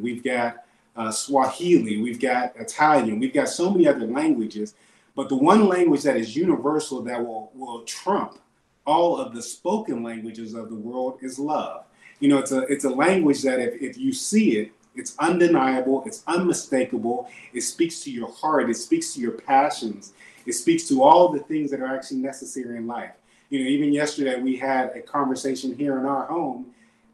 We've 0.00 0.22
got 0.22 0.64
uh, 0.96 1.10
Swahili, 1.10 2.02
we've 2.02 2.20
got 2.20 2.54
Italian, 2.56 3.18
we've 3.18 3.32
got 3.32 3.48
so 3.48 3.70
many 3.70 3.86
other 3.86 4.06
languages. 4.06 4.74
But 5.14 5.28
the 5.28 5.36
one 5.36 5.68
language 5.68 6.02
that 6.02 6.16
is 6.16 6.34
universal 6.34 7.02
that 7.02 7.24
will, 7.24 7.50
will 7.54 7.82
trump 7.84 8.38
all 8.86 9.18
of 9.18 9.34
the 9.34 9.42
spoken 9.42 10.02
languages 10.02 10.54
of 10.54 10.68
the 10.68 10.74
world 10.74 11.18
is 11.22 11.38
love. 11.38 11.84
You 12.20 12.28
know, 12.28 12.38
it's 12.38 12.52
a 12.52 12.60
it's 12.62 12.84
a 12.84 12.90
language 12.90 13.42
that 13.42 13.58
if, 13.58 13.80
if 13.82 13.98
you 13.98 14.12
see 14.12 14.58
it, 14.58 14.72
it's 14.94 15.16
undeniable, 15.18 16.02
it's 16.06 16.22
unmistakable, 16.26 17.28
it 17.52 17.62
speaks 17.62 18.00
to 18.04 18.10
your 18.10 18.30
heart, 18.32 18.70
it 18.70 18.76
speaks 18.76 19.14
to 19.14 19.20
your 19.20 19.32
passions, 19.32 20.12
it 20.46 20.52
speaks 20.52 20.86
to 20.88 21.02
all 21.02 21.30
the 21.30 21.40
things 21.40 21.70
that 21.70 21.80
are 21.80 21.94
actually 21.94 22.18
necessary 22.18 22.76
in 22.76 22.86
life. 22.86 23.12
You 23.50 23.60
know, 23.60 23.66
even 23.66 23.92
yesterday 23.92 24.40
we 24.40 24.56
had 24.56 24.92
a 24.94 25.00
conversation 25.00 25.74
here 25.74 25.98
in 25.98 26.06
our 26.06 26.26
home, 26.26 26.66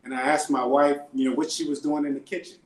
and 0.05 0.15
I 0.15 0.21
asked 0.21 0.51
my 0.51 0.65
wife, 0.65 0.99
you 1.15 1.29
know, 1.29 1.35
what 1.35 1.51
she 1.51 1.69
was 1.69 1.81
doing 1.81 2.05
in 2.05 2.15
the 2.15 2.21
kitchen. 2.21 2.59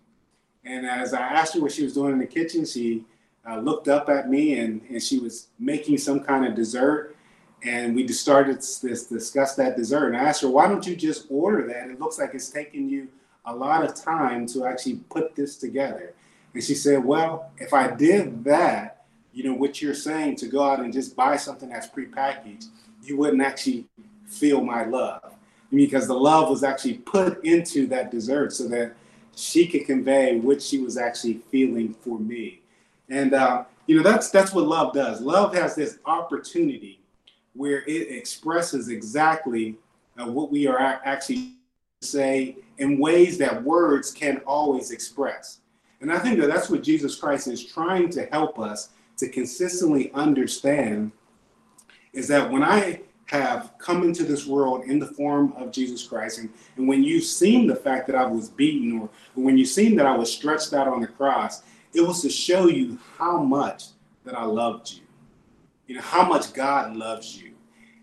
And 0.65 0.87
as 0.87 1.13
I 1.13 1.21
asked 1.21 1.55
her 1.55 1.61
what 1.61 1.73
she 1.73 1.83
was 1.85 1.95
doing 1.95 2.13
in 2.13 2.19
the 2.19 2.27
kitchen, 2.27 2.65
she 2.65 3.05
uh, 3.49 3.59
looked 3.59 3.89
up 3.89 4.09
at 4.09 4.31
me 4.31 4.59
and, 4.61 4.81
and 4.89 5.03
she 5.03 5.19
was 5.19 5.49
making 5.59 5.99
some 5.99 6.21
kind 6.21 6.47
of 6.47 6.55
dessert. 6.55 7.17
And 7.65 7.95
we 7.95 8.05
just 8.05 8.21
started 8.21 8.61
to 8.61 8.89
discuss 8.89 9.55
that 9.57 9.77
dessert. 9.77 10.09
And 10.09 10.17
I 10.17 10.25
asked 10.25 10.43
her, 10.43 10.49
why 10.49 10.67
don't 10.67 10.87
you 10.87 10.97
just 10.97 11.27
order 11.31 11.67
that? 11.69 11.91
It 11.91 12.01
looks 12.01 12.19
like 12.19 12.35
it's 12.35 12.51
taking 12.51 12.89
you 12.89 13.09
a 13.45 13.55
lot 13.55 13.85
of 13.85 13.95
time 13.95 14.47
to 14.47 14.67
actually 14.67 14.97
put 15.11 15.35
this 15.35 15.57
together. 15.57 16.15
And 16.55 16.63
she 16.63 16.75
said, 16.75 17.05
well, 17.05 17.51
if 17.59 17.73
I 17.73 17.95
did 17.95 18.45
that, 18.45 19.05
you 19.33 19.45
know, 19.45 19.55
what 19.55 19.81
you're 19.81 19.95
saying 19.95 20.37
to 20.37 20.47
go 20.47 20.63
out 20.63 20.81
and 20.81 20.93
just 20.93 21.17
buy 21.17 21.37
something 21.37 21.69
that's 21.69 21.89
prepackaged, 21.89 22.67
you 23.03 23.17
wouldn't 23.17 23.43
actually 23.43 23.87
feel 24.27 24.63
my 24.63 24.85
love. 24.85 25.35
Because 25.73 26.07
the 26.07 26.15
love 26.15 26.51
was 26.51 26.63
actually 26.63 26.99
put 26.99 27.43
into 27.45 27.87
that 27.87 28.11
dessert 28.11 28.53
so 28.53 28.69
that 28.69 28.95
she 29.35 29.67
could 29.67 29.87
convey 29.87 30.39
what 30.39 30.63
she 30.63 30.79
was 30.79 30.97
actually 30.97 31.41
feeling 31.51 31.95
for 31.95 32.19
me. 32.19 32.61
And 33.09 33.35
uh, 33.35 33.65
you 33.87 33.97
know, 33.97 34.03
that's 34.03 34.31
that's 34.31 34.53
what 34.53 34.67
love 34.67 34.93
does. 34.93 35.21
Love 35.21 35.55
has 35.55 35.75
this 35.75 35.99
opportunity 36.07 37.01
where 37.55 37.83
it 37.87 38.11
expresses 38.11 38.89
exactly 38.89 39.77
uh, 40.19 40.27
what 40.27 40.51
we 40.51 40.67
are 40.67 40.79
actually 40.79 41.53
say 42.01 42.57
in 42.79 42.99
ways 42.99 43.39
that 43.39 43.63
words 43.63 44.11
can 44.11 44.39
always 44.47 44.91
express. 44.91 45.59
And 46.01 46.13
I 46.13 46.19
think 46.19 46.41
that 46.41 46.49
that's 46.49 46.69
what 46.69 46.83
Jesus 46.83 47.15
Christ 47.15 47.47
is 47.47 47.65
trying 47.65 48.11
to 48.11 48.27
help 48.27 48.59
us 48.59 48.91
to 49.19 49.29
consistently 49.29 50.11
understand 50.13 51.13
is 52.13 52.27
that 52.29 52.51
when 52.51 52.63
I 52.63 53.01
have 53.33 53.73
come 53.79 54.03
into 54.03 54.25
this 54.25 54.47
world 54.47 54.85
in 54.85 54.99
the 54.99 55.07
form 55.07 55.55
of 55.57 55.73
Jesus 55.73 56.07
Christ. 56.07 56.39
And, 56.39 56.51
and 56.77 56.87
when 56.87 57.03
you've 57.03 57.25
seen 57.25 57.67
the 57.67 57.75
fact 57.75 58.07
that 58.09 58.15
I 58.15 58.27
was 58.27 58.51
beaten, 58.51 59.01
or, 59.01 59.09
when 59.35 59.57
you've 59.57 59.71
seen 59.71 59.97
that 59.97 60.05
I 60.05 60.15
was 60.15 60.31
stretched 60.31 60.75
out 60.75 60.87
on 60.87 61.01
the 61.01 61.07
cross, 61.07 61.63
it 61.95 62.03
was 62.03 62.21
to 62.21 62.29
show 62.29 62.69
you 62.69 62.99
how 63.17 63.43
much 63.43 63.85
that 64.25 64.35
I 64.35 64.45
loved 64.45 64.93
you, 64.93 65.01
you 65.87 65.95
know, 65.95 66.03
how 66.03 66.29
much 66.29 66.53
God 66.53 66.95
loves 66.95 67.41
you. 67.43 67.53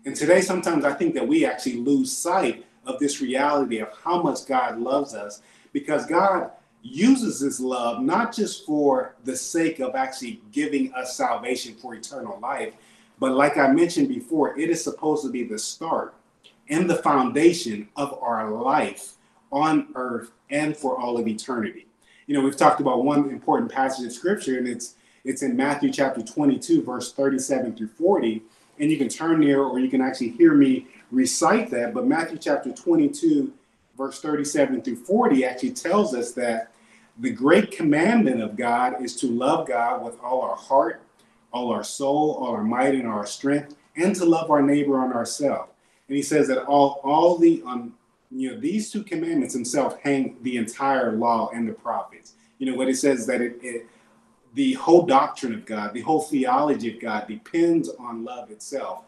And 0.04 0.16
today, 0.16 0.40
sometimes 0.40 0.84
I 0.84 0.94
think 0.94 1.14
that 1.14 1.28
we 1.28 1.46
actually 1.46 1.76
lose 1.76 2.10
sight 2.10 2.66
of 2.84 2.98
this 2.98 3.20
reality 3.20 3.78
of 3.78 3.88
how 4.02 4.20
much 4.20 4.46
God 4.46 4.80
loves 4.80 5.14
us 5.14 5.42
because 5.72 6.06
God 6.06 6.50
uses 6.82 7.38
his 7.38 7.60
love 7.60 8.02
not 8.02 8.34
just 8.34 8.66
for 8.66 9.14
the 9.22 9.36
sake 9.36 9.78
of 9.78 9.94
actually 9.94 10.42
giving 10.50 10.92
us 10.94 11.16
salvation 11.16 11.74
for 11.74 11.94
eternal 11.94 12.36
life, 12.40 12.74
but 13.20 13.32
like 13.32 13.58
I 13.58 13.68
mentioned 13.70 14.08
before, 14.08 14.58
it 14.58 14.70
is 14.70 14.82
supposed 14.82 15.24
to 15.24 15.30
be 15.30 15.44
the 15.44 15.58
start 15.58 16.14
and 16.68 16.88
the 16.88 16.96
foundation 16.96 17.88
of 17.96 18.18
our 18.22 18.50
life 18.50 19.12
on 19.52 19.88
earth 19.94 20.32
and 20.50 20.76
for 20.76 20.98
all 20.98 21.18
of 21.18 21.28
eternity. 21.28 21.86
You 22.26 22.34
know, 22.34 22.40
we've 22.40 22.56
talked 22.56 22.80
about 22.80 23.04
one 23.04 23.30
important 23.30 23.70
passage 23.70 24.06
of 24.06 24.12
scripture, 24.12 24.58
and 24.58 24.66
it's 24.66 24.94
it's 25.22 25.42
in 25.42 25.54
Matthew 25.54 25.92
chapter 25.92 26.22
22, 26.22 26.82
verse 26.82 27.12
37 27.12 27.76
through 27.76 27.88
40. 27.88 28.42
and 28.78 28.90
you 28.90 28.96
can 28.96 29.10
turn 29.10 29.42
there 29.42 29.62
or 29.62 29.78
you 29.78 29.90
can 29.90 30.00
actually 30.00 30.30
hear 30.30 30.54
me 30.54 30.86
recite 31.10 31.70
that. 31.70 31.92
But 31.92 32.06
Matthew 32.06 32.38
chapter 32.38 32.72
22, 32.72 33.52
verse 33.98 34.22
37 34.22 34.80
through 34.80 34.96
40 34.96 35.44
actually 35.44 35.72
tells 35.72 36.14
us 36.14 36.32
that 36.32 36.72
the 37.18 37.30
great 37.30 37.70
commandment 37.70 38.40
of 38.40 38.56
God 38.56 39.04
is 39.04 39.14
to 39.16 39.26
love 39.26 39.68
God 39.68 40.02
with 40.02 40.18
all 40.22 40.40
our 40.40 40.56
heart, 40.56 41.02
all 41.52 41.72
our 41.72 41.84
soul, 41.84 42.36
all 42.40 42.52
our 42.52 42.64
might, 42.64 42.94
and 42.94 43.06
our 43.06 43.26
strength, 43.26 43.76
and 43.96 44.14
to 44.16 44.24
love 44.24 44.50
our 44.50 44.62
neighbor 44.62 44.98
on 44.98 45.12
ourselves. 45.12 45.70
And 46.08 46.16
he 46.16 46.22
says 46.22 46.48
that 46.48 46.64
all, 46.64 47.00
all 47.04 47.38
the 47.38 47.62
um, 47.66 47.94
you 48.30 48.52
know 48.52 48.60
these 48.60 48.90
two 48.90 49.02
commandments 49.02 49.54
himself 49.54 49.98
hang 50.00 50.36
the 50.42 50.56
entire 50.56 51.12
law 51.12 51.50
and 51.54 51.68
the 51.68 51.72
prophets. 51.72 52.34
You 52.58 52.70
know 52.70 52.76
what 52.76 52.88
it 52.88 52.96
says 52.96 53.26
that 53.26 53.40
it, 53.40 53.58
it 53.62 53.86
the 54.54 54.74
whole 54.74 55.06
doctrine 55.06 55.54
of 55.54 55.64
God, 55.64 55.94
the 55.94 56.00
whole 56.00 56.20
theology 56.20 56.94
of 56.94 57.00
God 57.00 57.28
depends 57.28 57.88
on 57.88 58.24
love 58.24 58.50
itself. 58.50 59.04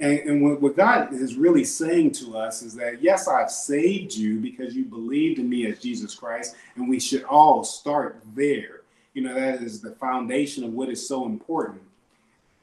And, 0.00 0.18
and 0.20 0.62
what, 0.62 0.76
God 0.76 1.12
is 1.12 1.34
really 1.34 1.64
saying 1.64 2.12
to 2.12 2.36
us 2.36 2.62
is 2.62 2.74
that, 2.76 3.02
yes, 3.02 3.26
I've 3.26 3.50
saved 3.50 4.14
you 4.14 4.38
because 4.38 4.74
you 4.76 4.84
believed 4.84 5.40
in 5.40 5.48
me 5.48 5.66
as 5.66 5.80
Jesus 5.80 6.14
Christ, 6.14 6.54
and 6.76 6.88
we 6.88 7.00
should 7.00 7.24
all 7.24 7.64
start 7.64 8.22
there. 8.34 8.77
You 9.18 9.24
know, 9.24 9.34
that 9.34 9.62
is 9.62 9.80
the 9.80 9.96
foundation 9.96 10.62
of 10.62 10.72
what 10.74 10.88
is 10.88 11.08
so 11.08 11.26
important. 11.26 11.82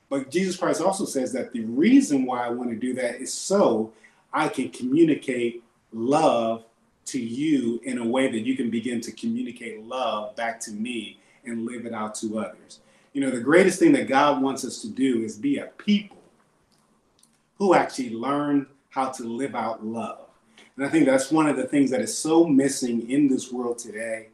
But 0.08 0.32
Jesus 0.32 0.56
Christ 0.56 0.80
also 0.80 1.04
says 1.04 1.34
that 1.34 1.52
the 1.52 1.66
reason 1.66 2.26
why 2.26 2.46
I 2.46 2.50
want 2.50 2.70
to 2.70 2.78
do 2.78 2.94
that 2.94 3.16
is 3.16 3.34
so 3.34 3.92
I 4.32 4.48
can 4.48 4.70
communicate 4.70 5.66
love 5.92 6.64
to 7.08 7.20
you 7.20 7.82
in 7.84 7.98
a 7.98 8.06
way 8.06 8.32
that 8.32 8.40
you 8.40 8.56
can 8.56 8.70
begin 8.70 9.02
to 9.02 9.12
communicate 9.12 9.84
love 9.84 10.34
back 10.38 10.62
to 10.62 10.72
me 10.72 11.20
and 11.44 11.66
live 11.66 11.86
it 11.86 11.94
out 11.94 12.16
to 12.22 12.40
others. 12.40 12.80
You 13.12 13.20
know, 13.20 13.32
the 13.32 13.42
greatest 13.42 13.78
thing 13.78 13.92
that 13.92 14.08
God 14.08 14.42
wants 14.42 14.64
us 14.64 14.82
to 14.84 14.88
do 14.88 15.24
is 15.24 15.38
be 15.38 15.58
a 15.58 15.66
people 15.66 16.24
who 17.58 17.74
actually 17.74 18.12
learn 18.12 18.68
how 18.92 19.10
to 19.10 19.24
live 19.24 19.56
out 19.56 19.86
love. 19.86 20.30
And 20.78 20.86
I 20.86 20.90
think 20.90 21.06
that's 21.06 21.34
one 21.34 21.48
of 21.48 21.58
the 21.58 21.68
things 21.68 21.92
that 21.92 22.00
is 22.00 22.18
so 22.18 22.46
missing 22.46 23.10
in 23.12 23.28
this 23.28 23.52
world 23.52 23.78
today. 23.78 24.30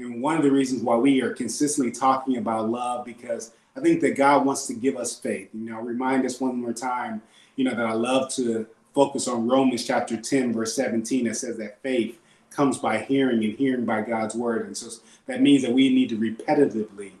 And 0.00 0.22
one 0.22 0.36
of 0.36 0.42
the 0.42 0.50
reasons 0.50 0.82
why 0.82 0.96
we 0.96 1.20
are 1.20 1.34
consistently 1.34 1.92
talking 1.92 2.38
about 2.38 2.70
love, 2.70 3.04
because 3.04 3.52
I 3.76 3.80
think 3.80 4.00
that 4.00 4.16
God 4.16 4.46
wants 4.46 4.66
to 4.68 4.74
give 4.74 4.96
us 4.96 5.18
faith. 5.18 5.50
You 5.52 5.70
know, 5.70 5.80
remind 5.80 6.24
us 6.24 6.40
one 6.40 6.56
more 6.56 6.72
time, 6.72 7.20
you 7.56 7.64
know, 7.64 7.74
that 7.74 7.86
I 7.86 7.92
love 7.92 8.32
to 8.34 8.66
focus 8.94 9.28
on 9.28 9.46
Romans 9.46 9.86
chapter 9.86 10.16
10, 10.16 10.54
verse 10.54 10.74
17, 10.74 11.26
that 11.26 11.36
says 11.36 11.58
that 11.58 11.82
faith 11.82 12.18
comes 12.50 12.78
by 12.78 12.98
hearing 12.98 13.44
and 13.44 13.56
hearing 13.58 13.84
by 13.84 14.00
God's 14.00 14.34
word. 14.34 14.66
And 14.66 14.76
so 14.76 15.02
that 15.26 15.42
means 15.42 15.62
that 15.62 15.72
we 15.72 15.90
need 15.90 16.08
to 16.08 16.16
repetitively 16.16 17.12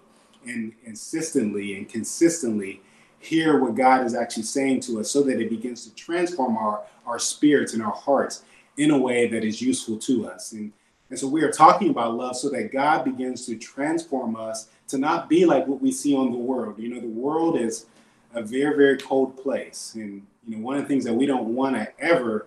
and 0.46 0.72
insistently 0.84 1.76
and 1.76 1.88
consistently 1.88 2.80
hear 3.18 3.60
what 3.60 3.74
God 3.74 4.06
is 4.06 4.14
actually 4.14 4.44
saying 4.44 4.80
to 4.80 5.00
us 5.00 5.10
so 5.10 5.22
that 5.22 5.38
it 5.38 5.50
begins 5.50 5.84
to 5.84 5.94
transform 5.94 6.56
our, 6.56 6.82
our 7.06 7.18
spirits 7.18 7.74
and 7.74 7.82
our 7.82 7.92
hearts 7.92 8.42
in 8.78 8.90
a 8.90 8.98
way 8.98 9.28
that 9.28 9.44
is 9.44 9.60
useful 9.60 9.98
to 9.98 10.26
us. 10.26 10.52
And, 10.52 10.72
and 11.10 11.18
so 11.18 11.26
we 11.26 11.42
are 11.42 11.50
talking 11.50 11.90
about 11.90 12.14
love 12.14 12.36
so 12.36 12.48
that 12.50 12.72
God 12.72 13.04
begins 13.04 13.44
to 13.46 13.56
transform 13.56 14.36
us 14.36 14.68
to 14.88 14.96
not 14.96 15.28
be 15.28 15.44
like 15.44 15.66
what 15.66 15.82
we 15.82 15.90
see 15.90 16.16
on 16.16 16.30
the 16.30 16.38
world. 16.38 16.78
You 16.78 16.88
know, 16.88 17.00
the 17.00 17.08
world 17.08 17.58
is 17.58 17.86
a 18.32 18.42
very, 18.42 18.76
very 18.76 18.96
cold 18.96 19.36
place. 19.36 19.92
And, 19.96 20.24
you 20.46 20.56
know, 20.56 20.62
one 20.62 20.76
of 20.76 20.82
the 20.82 20.88
things 20.88 21.04
that 21.04 21.14
we 21.14 21.26
don't 21.26 21.54
want 21.54 21.74
to 21.74 21.88
ever 21.98 22.46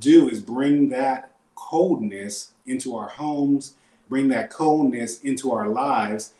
do 0.00 0.28
is 0.30 0.40
bring 0.40 0.88
that 0.88 1.32
coldness 1.54 2.52
into 2.66 2.96
our 2.96 3.08
homes, 3.08 3.74
bring 4.08 4.28
that 4.28 4.48
coldness 4.48 5.20
into 5.20 5.52
our 5.52 5.68
lives, 5.68 6.32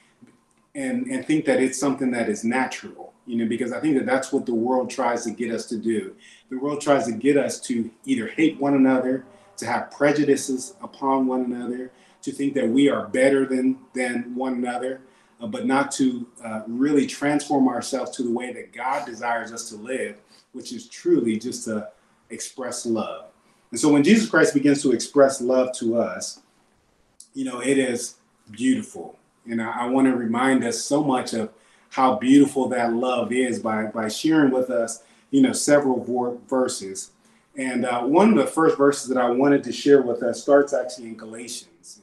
and, 0.74 1.06
and 1.08 1.26
think 1.26 1.44
that 1.44 1.60
it's 1.60 1.78
something 1.78 2.10
that 2.12 2.30
is 2.30 2.44
natural, 2.44 3.12
you 3.26 3.36
know, 3.36 3.46
because 3.46 3.72
I 3.72 3.80
think 3.80 3.96
that 3.98 4.06
that's 4.06 4.32
what 4.32 4.46
the 4.46 4.54
world 4.54 4.88
tries 4.88 5.24
to 5.24 5.32
get 5.32 5.52
us 5.52 5.66
to 5.66 5.76
do. 5.76 6.14
The 6.48 6.58
world 6.58 6.80
tries 6.80 7.04
to 7.06 7.12
get 7.12 7.36
us 7.36 7.60
to 7.62 7.90
either 8.06 8.28
hate 8.28 8.58
one 8.58 8.74
another, 8.74 9.24
to 9.58 9.66
have 9.66 9.90
prejudices 9.90 10.74
upon 10.82 11.26
one 11.26 11.42
another, 11.42 11.90
to 12.22 12.32
think 12.32 12.54
that 12.54 12.68
we 12.68 12.88
are 12.88 13.06
better 13.06 13.44
than, 13.46 13.78
than 13.94 14.34
one 14.34 14.54
another, 14.54 15.00
uh, 15.40 15.46
but 15.46 15.66
not 15.66 15.92
to 15.92 16.26
uh, 16.44 16.62
really 16.66 17.06
transform 17.06 17.68
ourselves 17.68 18.10
to 18.16 18.22
the 18.22 18.30
way 18.30 18.52
that 18.52 18.72
God 18.72 19.06
desires 19.06 19.52
us 19.52 19.68
to 19.70 19.76
live, 19.76 20.16
which 20.52 20.72
is 20.72 20.88
truly 20.88 21.38
just 21.38 21.64
to 21.64 21.88
express 22.30 22.86
love. 22.86 23.26
And 23.70 23.78
so 23.78 23.92
when 23.92 24.02
Jesus 24.02 24.28
Christ 24.28 24.54
begins 24.54 24.82
to 24.82 24.92
express 24.92 25.40
love 25.40 25.72
to 25.78 25.98
us, 25.98 26.40
you 27.34 27.44
know, 27.44 27.60
it 27.60 27.78
is 27.78 28.16
beautiful. 28.50 29.18
And 29.46 29.62
I, 29.62 29.82
I 29.82 29.86
want 29.86 30.06
to 30.06 30.16
remind 30.16 30.64
us 30.64 30.82
so 30.82 31.04
much 31.04 31.34
of 31.34 31.50
how 31.90 32.16
beautiful 32.16 32.68
that 32.68 32.92
love 32.92 33.32
is 33.32 33.60
by, 33.60 33.86
by 33.86 34.08
sharing 34.08 34.50
with 34.50 34.70
us, 34.70 35.02
you 35.30 35.42
know, 35.42 35.52
several 35.52 36.40
verses. 36.48 37.10
And 37.58 37.84
uh, 37.84 38.02
one 38.02 38.30
of 38.30 38.36
the 38.36 38.46
first 38.46 38.78
verses 38.78 39.08
that 39.08 39.18
I 39.18 39.28
wanted 39.28 39.64
to 39.64 39.72
share 39.72 40.00
with 40.00 40.22
us 40.22 40.40
starts 40.40 40.72
actually 40.72 41.08
in 41.08 41.16
Galatians. 41.16 42.00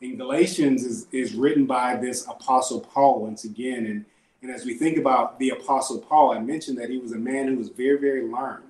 In 0.00 0.16
Galatians 0.16 0.84
is, 0.84 1.08
is 1.10 1.34
written 1.34 1.66
by 1.66 1.96
this 1.96 2.24
Apostle 2.28 2.80
Paul 2.80 3.20
once 3.20 3.44
again. 3.44 3.86
And, 3.86 4.04
and 4.40 4.52
as 4.52 4.64
we 4.64 4.74
think 4.74 4.96
about 4.96 5.36
the 5.40 5.50
Apostle 5.50 5.98
Paul, 5.98 6.32
I 6.32 6.38
mentioned 6.38 6.78
that 6.78 6.90
he 6.90 6.98
was 6.98 7.10
a 7.10 7.18
man 7.18 7.48
who 7.48 7.56
was 7.56 7.70
very, 7.70 7.98
very 7.98 8.22
learned. 8.22 8.62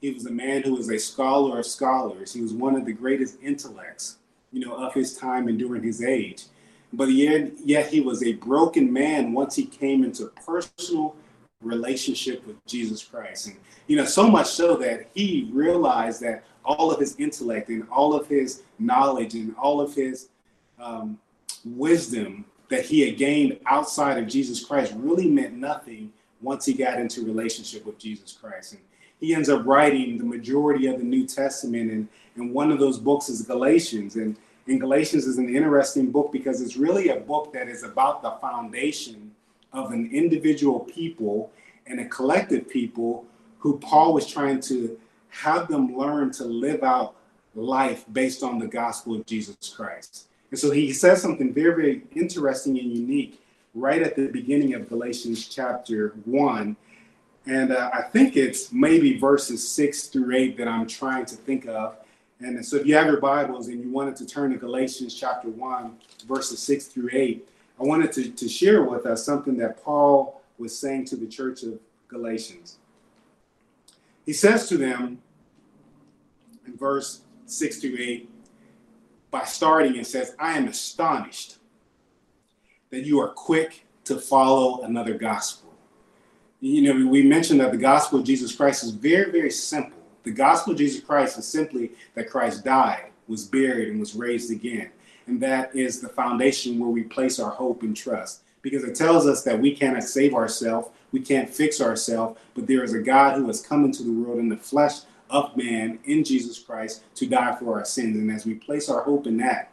He 0.00 0.10
was 0.10 0.26
a 0.26 0.32
man 0.32 0.62
who 0.62 0.74
was 0.74 0.90
a 0.90 0.98
scholar 0.98 1.60
of 1.60 1.66
scholars. 1.66 2.32
He 2.32 2.40
was 2.40 2.52
one 2.52 2.74
of 2.74 2.84
the 2.84 2.92
greatest 2.92 3.36
intellects, 3.40 4.16
you 4.52 4.66
know, 4.66 4.74
of 4.74 4.92
his 4.92 5.16
time 5.16 5.46
and 5.46 5.58
during 5.58 5.84
his 5.84 6.02
age. 6.02 6.46
But 6.92 7.10
yet, 7.10 7.52
yet 7.64 7.90
he 7.90 8.00
was 8.00 8.24
a 8.24 8.32
broken 8.32 8.92
man 8.92 9.32
once 9.34 9.54
he 9.54 9.66
came 9.66 10.02
into 10.02 10.32
personal 10.44 11.14
relationship 11.60 12.46
with 12.46 12.64
Jesus 12.66 13.04
Christ. 13.04 13.48
And, 13.48 13.56
you 13.86 13.96
know, 13.96 14.04
so 14.04 14.30
much 14.30 14.48
so 14.48 14.76
that 14.76 15.08
he 15.14 15.50
realized 15.52 16.20
that 16.22 16.44
all 16.64 16.90
of 16.90 17.00
his 17.00 17.16
intellect 17.16 17.68
and 17.68 17.86
all 17.90 18.14
of 18.14 18.26
his 18.26 18.62
knowledge 18.78 19.34
and 19.34 19.54
all 19.56 19.80
of 19.80 19.94
his 19.94 20.28
um, 20.78 21.18
wisdom 21.64 22.44
that 22.68 22.84
he 22.84 23.00
had 23.00 23.18
gained 23.18 23.58
outside 23.66 24.16
of 24.16 24.28
Jesus 24.28 24.64
Christ 24.64 24.94
really 24.96 25.28
meant 25.28 25.54
nothing 25.54 26.12
once 26.40 26.64
he 26.64 26.72
got 26.72 26.98
into 26.98 27.24
relationship 27.24 27.84
with 27.84 27.98
Jesus 27.98 28.32
Christ. 28.32 28.74
And 28.74 28.82
he 29.18 29.34
ends 29.34 29.48
up 29.48 29.66
writing 29.66 30.16
the 30.16 30.24
majority 30.24 30.86
of 30.86 30.98
the 30.98 31.04
New 31.04 31.26
Testament, 31.26 31.90
and, 31.90 32.08
and 32.36 32.54
one 32.54 32.72
of 32.72 32.78
those 32.78 32.98
books 32.98 33.28
is 33.28 33.42
Galatians. 33.42 34.16
And, 34.16 34.36
and 34.66 34.80
Galatians 34.80 35.26
is 35.26 35.36
an 35.36 35.54
interesting 35.54 36.10
book 36.10 36.32
because 36.32 36.62
it's 36.62 36.76
really 36.76 37.08
a 37.08 37.16
book 37.16 37.52
that 37.52 37.68
is 37.68 37.82
about 37.82 38.22
the 38.22 38.30
foundation 38.40 39.29
of 39.72 39.92
an 39.92 40.10
individual 40.12 40.80
people 40.80 41.50
and 41.86 42.00
a 42.00 42.04
collective 42.06 42.68
people 42.68 43.24
who 43.58 43.78
Paul 43.78 44.14
was 44.14 44.26
trying 44.26 44.60
to 44.62 44.98
have 45.28 45.68
them 45.68 45.96
learn 45.96 46.32
to 46.32 46.44
live 46.44 46.82
out 46.82 47.14
life 47.54 48.04
based 48.12 48.42
on 48.42 48.58
the 48.58 48.66
gospel 48.66 49.14
of 49.14 49.26
Jesus 49.26 49.72
Christ. 49.74 50.26
And 50.50 50.58
so 50.58 50.70
he 50.70 50.92
says 50.92 51.22
something 51.22 51.52
very, 51.52 51.74
very 51.74 52.02
interesting 52.14 52.78
and 52.78 52.96
unique 52.96 53.40
right 53.74 54.02
at 54.02 54.16
the 54.16 54.26
beginning 54.28 54.74
of 54.74 54.88
Galatians 54.88 55.46
chapter 55.46 56.14
1 56.24 56.76
and 57.46 57.72
uh, 57.72 57.90
I 57.92 58.02
think 58.02 58.36
it's 58.36 58.72
maybe 58.72 59.18
verses 59.18 59.66
six 59.66 60.04
through 60.04 60.36
eight 60.36 60.56
that 60.58 60.68
I'm 60.68 60.86
trying 60.86 61.24
to 61.26 61.36
think 61.36 61.66
of. 61.66 61.96
And 62.40 62.64
so 62.64 62.76
if 62.76 62.86
you 62.86 62.94
have 62.94 63.06
your 63.06 63.20
Bibles 63.20 63.68
and 63.68 63.82
you 63.82 63.90
wanted 63.90 64.16
to 64.16 64.26
turn 64.26 64.50
to 64.52 64.56
Galatians 64.56 65.14
chapter 65.14 65.48
1, 65.48 65.96
verses 66.26 66.58
6 66.60 66.86
through 66.86 67.10
8, 67.12 67.46
I 67.80 67.84
wanted 67.84 68.12
to, 68.12 68.30
to 68.30 68.48
share 68.48 68.82
with 68.82 69.06
us 69.06 69.24
something 69.24 69.56
that 69.58 69.82
Paul 69.82 70.42
was 70.58 70.78
saying 70.78 71.06
to 71.06 71.16
the 71.16 71.26
church 71.26 71.62
of 71.62 71.78
Galatians. 72.08 72.76
He 74.26 74.32
says 74.32 74.68
to 74.68 74.76
them 74.76 75.22
in 76.66 76.76
verse 76.76 77.20
6 77.46 77.80
to 77.80 78.02
8, 78.02 78.30
by 79.30 79.44
starting 79.44 79.96
and 79.96 80.06
says, 80.06 80.34
I 80.38 80.58
am 80.58 80.68
astonished 80.68 81.56
that 82.90 83.06
you 83.06 83.20
are 83.20 83.28
quick 83.28 83.86
to 84.04 84.18
follow 84.18 84.82
another 84.82 85.14
gospel 85.14 85.70
you 86.60 86.82
know, 86.82 87.10
we 87.10 87.22
mentioned 87.22 87.60
that 87.60 87.72
the 87.72 87.78
gospel 87.78 88.20
of 88.20 88.26
Jesus 88.26 88.54
Christ 88.54 88.84
is 88.84 88.90
very, 88.90 89.30
very 89.32 89.50
simple. 89.50 89.98
The 90.22 90.30
gospel 90.30 90.72
of 90.72 90.78
Jesus 90.78 91.02
Christ 91.02 91.38
is 91.38 91.46
simply 91.46 91.92
that 92.14 92.28
Christ 92.28 92.64
died, 92.64 93.06
was 93.26 93.46
buried, 93.46 93.88
and 93.88 93.98
was 93.98 94.14
raised 94.14 94.50
again. 94.50 94.90
And 95.26 95.40
that 95.42 95.74
is 95.74 96.00
the 96.00 96.08
foundation 96.08 96.78
where 96.78 96.90
we 96.90 97.02
place 97.02 97.38
our 97.38 97.50
hope 97.50 97.82
and 97.82 97.96
trust 97.96 98.42
because 98.62 98.84
it 98.84 98.94
tells 98.94 99.26
us 99.26 99.42
that 99.44 99.58
we 99.58 99.74
cannot 99.74 100.04
save 100.04 100.34
ourselves, 100.34 100.88
we 101.12 101.20
can't 101.20 101.48
fix 101.48 101.80
ourselves, 101.80 102.38
but 102.54 102.66
there 102.66 102.84
is 102.84 102.94
a 102.94 103.00
God 103.00 103.36
who 103.36 103.46
has 103.46 103.62
come 103.62 103.84
into 103.84 104.02
the 104.02 104.12
world 104.12 104.38
in 104.38 104.48
the 104.48 104.56
flesh 104.56 105.00
of 105.30 105.56
man 105.56 105.98
in 106.04 106.24
Jesus 106.24 106.58
Christ 106.58 107.02
to 107.14 107.26
die 107.26 107.56
for 107.56 107.78
our 107.78 107.84
sins. 107.84 108.16
And 108.16 108.30
as 108.30 108.44
we 108.44 108.54
place 108.54 108.88
our 108.88 109.02
hope 109.02 109.26
in 109.26 109.36
that, 109.38 109.72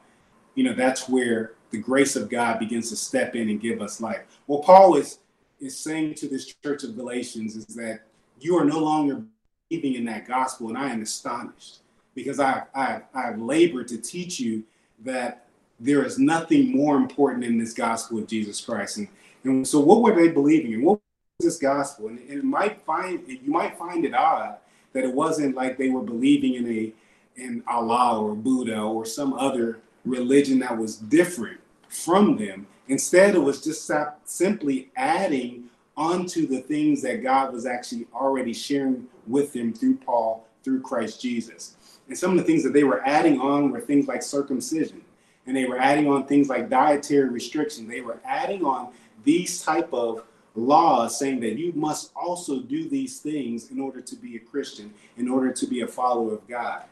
you 0.56 0.63
know, 0.63 0.74
that's 0.74 1.10
where 1.10 1.54
the 1.72 1.77
grace 1.77 2.16
of 2.16 2.30
God 2.30 2.60
begins 2.60 2.89
to 2.89 2.96
step 2.96 3.36
in 3.36 3.50
and 3.50 3.60
give 3.60 3.82
us 3.82 4.00
life. 4.00 4.22
Well, 4.48 4.60
Paul 4.60 4.96
is 4.96 5.20
is 5.60 5.77
saying 5.77 6.13
to 6.13 6.27
this 6.27 6.54
church 6.63 6.84
of 6.84 6.96
Galatians 6.96 7.56
is 7.56 7.66
that 7.66 8.01
you 8.39 8.56
are 8.56 8.66
no 8.66 8.77
longer 8.77 9.24
believing 9.70 9.96
in 9.96 10.06
that 10.06 10.27
gospel, 10.27 10.70
and 10.70 10.77
I 10.77 10.92
am 10.92 11.01
astonished 11.01 11.80
because 12.16 12.39
I 12.39 12.63
I 12.74 13.01
I've 13.13 13.39
labored 13.39 13.88
to 13.89 13.98
teach 13.98 14.39
you 14.39 14.63
that 15.04 15.48
there 15.80 16.04
is 16.04 16.18
nothing 16.18 16.75
more 16.75 16.98
important 16.98 17.44
in 17.44 17.58
this 17.58 17.74
gospel 17.74 18.18
of 18.18 18.27
Jesus 18.27 18.62
Christ. 18.62 18.98
And, 18.98 19.08
and 19.44 19.68
so 19.68 19.80
what 19.80 20.01
were 20.01 20.16
they 20.16 20.30
believing 20.30 20.74
in? 20.74 20.84
What 20.84 21.00
was 21.39 21.46
this 21.46 21.58
gospel? 21.58 22.08
And, 22.08 22.20
and 22.20 22.39
it 22.39 22.44
might 22.44 22.82
find 22.82 23.24
you 23.27 23.51
might 23.51 23.77
find 23.77 24.06
it 24.06 24.13
odd 24.13 24.58
that 24.94 25.04
it 25.04 25.13
wasn't 25.13 25.56
like 25.56 25.77
they 25.77 25.89
were 25.89 26.01
believing 26.01 26.56
in 26.56 26.72
a 26.72 26.94
in 27.39 27.63
Allah 27.68 28.20
or 28.20 28.34
Buddha 28.34 28.80
or 28.80 29.06
some 29.06 29.34
other 29.34 29.80
religion 30.06 30.60
that 30.60 30.77
was 30.77 30.98
different 30.98 31.60
from 31.88 32.38
them. 32.38 32.66
Instead, 32.88 33.36
it 33.36 33.39
was 33.39 33.63
just 33.63 33.92
simply 34.25 34.89
adding 34.96 35.66
onto 35.96 36.48
the 36.48 36.62
things 36.62 37.01
that 37.01 37.24
God 37.24 37.54
was 37.54 37.66
actually 37.66 38.08
already 38.13 38.54
sharing 38.54 39.08
with 39.25 39.54
them 39.54 39.74
through 39.74 39.98
Paul, 39.98 40.48
through 40.63 40.82
Christ 40.82 41.22
Jesus. 41.22 41.75
And 42.08 42.18
some 42.18 42.32
of 42.32 42.38
the 42.38 42.44
things 42.44 42.64
that 42.64 42.74
they 42.74 42.84
were 42.84 43.06
adding 43.06 43.40
on 43.40 43.72
were 43.72 43.82
things 43.82 44.08
like 44.08 44.24
circumcision, 44.24 45.02
and 45.46 45.56
they 45.56 45.66
were 45.66 45.78
adding 45.78 46.08
on 46.08 46.26
things 46.26 46.50
like 46.50 46.70
dietary 46.70 47.30
restriction. 47.30 47.88
They 47.88 48.02
were 48.02 48.20
adding 48.26 48.64
on 48.64 48.94
these 49.24 49.62
type 49.62 49.94
of 49.94 50.24
laws 50.56 51.20
saying 51.20 51.40
that 51.42 51.58
you 51.58 51.72
must 51.74 52.12
also 52.16 52.60
do 52.60 52.90
these 52.90 53.20
things 53.20 53.70
in 53.72 53.80
order 53.80 54.02
to 54.02 54.16
be 54.16 54.38
a 54.38 54.40
Christian, 54.40 54.94
in 55.18 55.30
order 55.30 55.52
to 55.52 55.68
be 55.68 55.82
a 55.82 55.88
follower 55.88 56.34
of 56.34 56.48
God. 56.48 56.84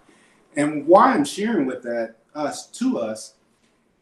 And 0.55 0.85
why 0.85 1.13
I'm 1.13 1.25
sharing 1.25 1.65
with 1.65 1.81
that 1.83 2.15
us 2.33 2.67
to 2.67 2.99
us 2.99 3.33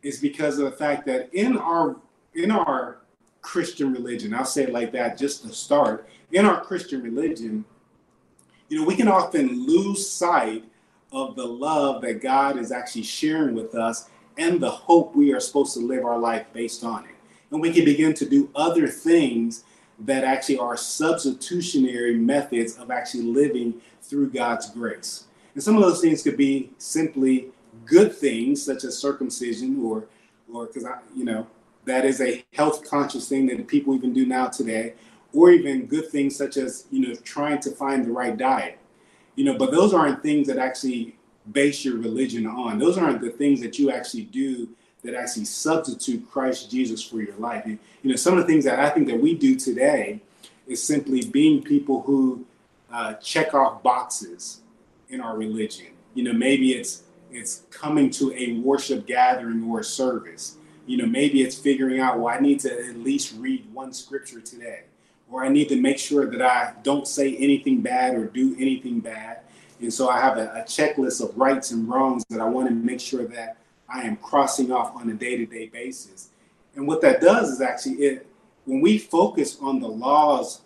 is 0.02 0.20
because 0.20 0.58
of 0.58 0.66
the 0.66 0.78
fact 0.78 1.06
that 1.06 1.34
in 1.34 1.58
our 1.58 1.96
in 2.36 2.52
our 2.52 2.98
Christian 3.42 3.94
religion, 3.94 4.34
I'll 4.34 4.46
say 4.46 4.64
it 4.64 4.72
like 4.72 4.92
that 4.94 5.18
just 5.18 5.44
to 5.44 5.54
start, 5.54 6.08
in 6.32 6.46
our 6.46 6.62
Christian 6.62 7.02
religion, 7.02 7.64
you 8.70 8.80
know, 8.80 8.86
we 8.86 8.96
can 8.96 9.08
often 9.08 9.66
lose 9.66 10.10
sight 10.10 10.64
of 11.14 11.36
the 11.36 11.46
love 11.46 12.02
that 12.02 12.22
God 12.22 12.58
is 12.58 12.72
actually 12.72 13.04
sharing 13.04 13.56
with 13.56 13.76
us 13.76 14.10
and 14.38 14.60
the 14.60 14.70
hope 14.70 15.16
we 15.16 15.32
are 15.32 15.40
supposed 15.40 15.74
to 15.76 15.80
live 15.80 16.04
our 16.04 16.18
life 16.18 16.48
based 16.54 16.84
on 16.84 17.06
it. 17.06 17.16
And 17.52 17.62
we 17.62 17.72
can 17.72 17.86
begin 17.86 18.16
to 18.16 18.28
do 18.28 18.50
other 18.56 18.88
things 18.88 19.64
that 20.00 20.24
actually 20.24 20.58
are 20.58 20.76
substitutionary 20.76 22.16
methods 22.16 22.78
of 22.78 22.90
actually 22.90 23.24
living 23.24 23.80
through 24.02 24.32
God's 24.32 24.72
grace. 24.72 25.26
And 25.54 25.64
some 25.64 25.76
of 25.76 25.84
those 25.84 26.02
things 26.02 26.24
could 26.24 26.36
be 26.36 26.72
simply 26.80 27.50
good 27.86 28.14
things 28.16 28.64
such 28.64 28.84
as 28.84 28.98
circumcision 28.98 29.84
or 29.84 30.06
or 30.52 30.68
because 30.68 30.86
I 30.86 31.00
you 31.16 31.26
know 31.26 31.48
that 31.86 32.06
is 32.06 32.22
a 32.22 32.44
health 32.54 32.88
conscious 32.90 33.28
thing 33.28 33.48
that 33.48 33.68
people 33.68 33.96
even 33.96 34.14
do 34.14 34.26
now 34.26 34.48
today 34.48 34.94
or 35.34 35.52
even 35.52 35.86
good 35.86 36.10
things 36.10 36.36
such 36.36 36.58
as 36.58 36.86
you 36.92 37.08
know 37.08 37.16
trying 37.24 37.60
to 37.62 37.72
find 37.72 38.06
the 38.06 38.12
right 38.12 38.38
diet 38.38 38.80
you 39.36 39.44
know 39.44 39.58
but 39.58 39.72
those 39.72 39.94
aren't 39.94 40.22
things 40.22 40.48
that 40.48 40.58
actually 40.58 41.16
base 41.52 41.84
your 41.84 41.98
religion 41.98 42.48
on. 42.48 42.80
Those 42.80 42.98
aren't 42.98 43.22
the 43.22 43.30
things 43.30 43.60
that 43.62 43.78
you 43.78 43.92
actually 43.92 44.24
do 44.24 44.70
that 45.04 45.14
actually 45.14 45.46
substitute 45.46 46.30
Christ 46.32 46.72
Jesus 46.72 47.04
for 47.04 47.22
your 47.22 47.36
life. 47.36 47.66
And, 47.66 47.78
you 48.02 48.10
know 48.10 48.16
some 48.16 48.38
of 48.38 48.46
the 48.46 48.52
things 48.52 48.66
that 48.66 48.80
I 48.80 48.90
think 48.90 49.08
that 49.08 49.20
we 49.20 49.34
do 49.34 49.56
today 49.56 50.22
is 50.68 50.82
simply 50.82 51.26
being 51.26 51.62
people 51.62 52.02
who 52.02 52.46
uh, 52.92 53.16
check 53.16 53.54
off 53.54 53.84
boxes 53.84 54.62
in 55.10 55.20
our 55.20 55.38
religion. 55.38 55.88
You 56.14 56.24
know 56.24 56.34
maybe 56.34 56.74
it's 56.74 57.04
it's 57.34 57.64
coming 57.72 58.10
to 58.12 58.34
a 58.34 58.54
worship 58.60 59.06
gathering 59.06 59.64
or 59.70 59.80
a 59.80 59.84
service. 59.84 60.58
You 60.86 60.98
know, 60.98 61.06
maybe 61.06 61.42
it's 61.42 61.58
figuring 61.58 62.00
out, 62.00 62.20
well, 62.20 62.34
I 62.34 62.40
need 62.40 62.60
to 62.62 62.72
at 62.72 62.98
least 62.98 63.36
read 63.38 63.72
one 63.74 63.94
scripture 63.94 64.42
today, 64.42 64.84
or 65.34 65.44
I 65.44 65.50
need 65.50 65.68
to 65.70 65.82
make 65.82 65.98
sure 65.98 66.28
that 66.28 66.44
I 66.44 66.74
don't 66.84 67.08
say 67.08 67.36
anything 67.38 67.82
bad 67.82 68.14
or 68.14 68.26
do 68.26 68.56
anything 68.60 69.00
bad. 69.00 69.40
And 69.82 69.92
so 69.92 70.08
I 70.08 70.20
have 70.20 70.38
a, 70.38 70.52
a 70.54 70.62
checklist 70.62 71.28
of 71.28 71.36
rights 71.36 71.72
and 71.72 71.90
wrongs 71.90 72.24
that 72.30 72.40
I 72.40 72.46
want 72.46 72.70
to 72.70 72.76
make 72.76 73.00
sure 73.00 73.26
that 73.26 73.58
I 73.90 74.04
am 74.04 74.18
crossing 74.18 74.72
off 74.72 74.96
on 74.96 75.10
a 75.10 75.14
day 75.14 75.36
to 75.38 75.48
day 75.48 75.70
basis. 75.70 76.30
And 76.76 76.88
what 76.88 77.02
that 77.02 77.20
does 77.20 77.50
is 77.50 77.62
actually 77.62 77.96
it, 77.96 78.28
when 78.66 78.80
we 78.80 79.00
focus 79.00 79.58
on 79.60 79.80
the 79.80 79.88
laws 79.88 80.62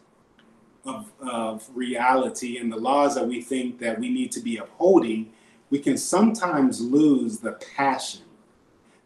of, 0.83 1.13
of 1.21 1.65
reality 1.73 2.57
and 2.57 2.69
the 2.69 2.77
laws 2.77 3.15
that 3.15 3.25
we 3.25 3.41
think 3.41 3.79
that 3.79 3.97
we 3.97 4.09
need 4.09 4.33
to 4.33 4.41
be 4.41 4.57
upholding, 4.57 5.31
we 5.69 5.79
can 5.79 5.97
sometimes 5.97 6.81
lose 6.81 7.39
the 7.39 7.53
passion 7.77 8.23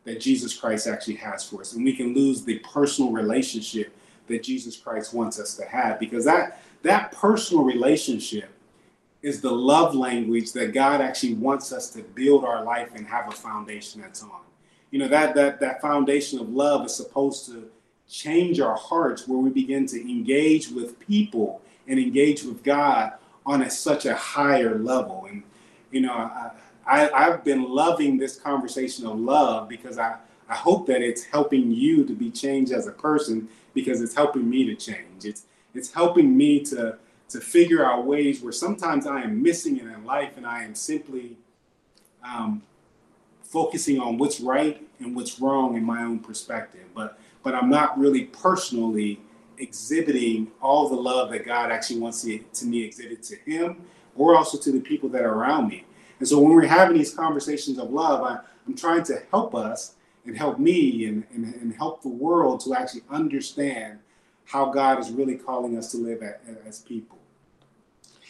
that 0.06 0.20
Jesus 0.20 0.58
Christ 0.58 0.88
actually 0.88 1.18
has 1.18 1.48
for 1.48 1.62
us. 1.62 1.74
And 1.74 1.86
we 1.86 1.96
can 1.96 2.16
lose 2.16 2.44
the 2.44 2.58
personal 2.60 3.12
relationship 3.12 3.96
that 4.32 4.44
Jesus 4.44 4.76
Christ 4.78 5.14
wants 5.14 5.40
us 5.40 5.56
to 5.56 5.66
have 5.66 6.00
because 6.00 6.26
that 6.26 6.62
that 6.84 7.12
personal 7.12 7.64
relationship 7.64 8.50
is 9.22 9.42
the 9.42 9.52
love 9.52 9.94
language 9.94 10.52
that 10.54 10.74
God 10.74 11.00
actually 11.00 11.36
wants 11.36 11.72
us 11.72 11.92
to 11.92 12.02
build 12.02 12.44
our 12.44 12.64
life 12.64 12.90
and 12.96 13.06
have 13.06 13.28
a 13.28 13.32
foundation 13.32 14.02
that's 14.02 14.24
on. 14.24 14.42
You 14.90 15.00
know, 15.00 15.08
that 15.08 15.36
that 15.36 15.60
that 15.60 15.82
foundation 15.82 16.40
of 16.40 16.50
love 16.50 16.86
is 16.86 16.96
supposed 16.96 17.46
to 17.48 17.70
change 18.10 18.60
our 18.60 18.76
hearts 18.76 19.28
where 19.28 19.40
we 19.40 19.50
begin 19.50 19.86
to 19.88 20.02
engage 20.02 20.70
with 20.70 21.00
people 21.00 21.62
and 21.88 22.00
engage 22.00 22.44
with 22.44 22.62
God 22.64 23.14
on 23.46 23.62
a, 23.62 23.70
such 23.70 24.06
a 24.06 24.16
higher 24.16 24.78
level. 24.78 25.28
And 25.30 25.44
you 25.92 26.02
know, 26.02 26.14
I, 26.14 26.52
I, 27.10 27.24
have 27.24 27.44
been 27.44 27.64
loving 27.64 28.18
this 28.18 28.38
conversation 28.38 29.06
of 29.06 29.20
love 29.20 29.70
because 29.70 29.98
I, 29.98 30.18
I 30.50 30.56
hope 30.56 30.88
that 30.88 31.02
it's 31.02 31.24
helping 31.24 31.72
you 31.72 32.06
to 32.06 32.14
be 32.14 32.30
changed 32.30 32.72
as 32.72 32.88
a 32.88 32.92
person 32.92 33.48
because 33.74 34.02
it's 34.02 34.16
helping 34.16 34.50
me 34.50 34.66
to 34.66 34.76
change. 34.76 35.26
It's 35.26 35.44
it's 35.74 35.92
helping 35.92 36.36
me 36.36 36.60
to 36.66 36.98
to 37.30 37.40
figure 37.40 37.86
out 37.86 38.06
ways 38.06 38.42
where 38.42 38.52
sometimes 38.52 39.08
I 39.08 39.22
am 39.22 39.42
missing 39.42 39.78
it 39.78 39.84
in 39.84 40.06
life 40.06 40.36
and 40.36 40.46
I 40.46 40.64
am 40.64 40.76
simply 40.76 41.38
um, 42.24 42.62
focusing 43.42 44.00
on 44.00 44.18
what's 44.18 44.42
right 44.42 44.86
and 45.00 45.16
what's 45.16 45.40
wrong 45.40 45.78
in 45.78 45.84
my 45.84 46.04
own 46.04 46.20
perspective. 46.20 46.86
But 46.94 47.20
but 47.44 47.56
I'm 47.56 47.70
not 47.70 47.98
really 47.98 48.26
personally 48.26 49.20
exhibiting 49.58 50.52
all 50.62 50.90
the 50.90 50.96
love 50.96 51.32
that 51.32 51.46
God 51.46 51.72
actually 51.72 52.00
wants 52.00 52.22
to, 52.24 52.40
to 52.40 52.66
me 52.66 52.84
exhibit 52.84 53.24
to 53.24 53.36
Him 53.46 53.82
or 54.16 54.36
also 54.36 54.58
to 54.58 54.72
the 54.72 54.80
people 54.80 55.10
that 55.10 55.22
are 55.22 55.34
around 55.34 55.68
me. 55.68 55.86
And 56.20 56.28
so 56.28 56.40
when 56.40 56.54
we're 56.54 56.66
having 56.66 56.98
these 56.98 57.14
conversations 57.14 57.78
of 57.78 57.92
love, 57.92 58.24
I, 58.24 58.40
am 58.68 58.76
trying 58.76 59.04
to 59.06 59.24
help 59.32 59.56
us 59.56 59.96
and 60.26 60.38
help 60.38 60.60
me 60.60 61.06
and, 61.06 61.24
and, 61.34 61.54
and, 61.56 61.74
help 61.74 62.02
the 62.02 62.10
world 62.10 62.60
to 62.62 62.76
actually 62.76 63.02
understand 63.10 64.00
how 64.46 64.66
God 64.66 65.00
is 65.00 65.10
really 65.12 65.36
calling 65.36 65.78
us 65.78 65.92
to 65.92 65.98
live 65.98 66.22
at, 66.22 66.42
as 66.66 66.80
people. 66.80 67.18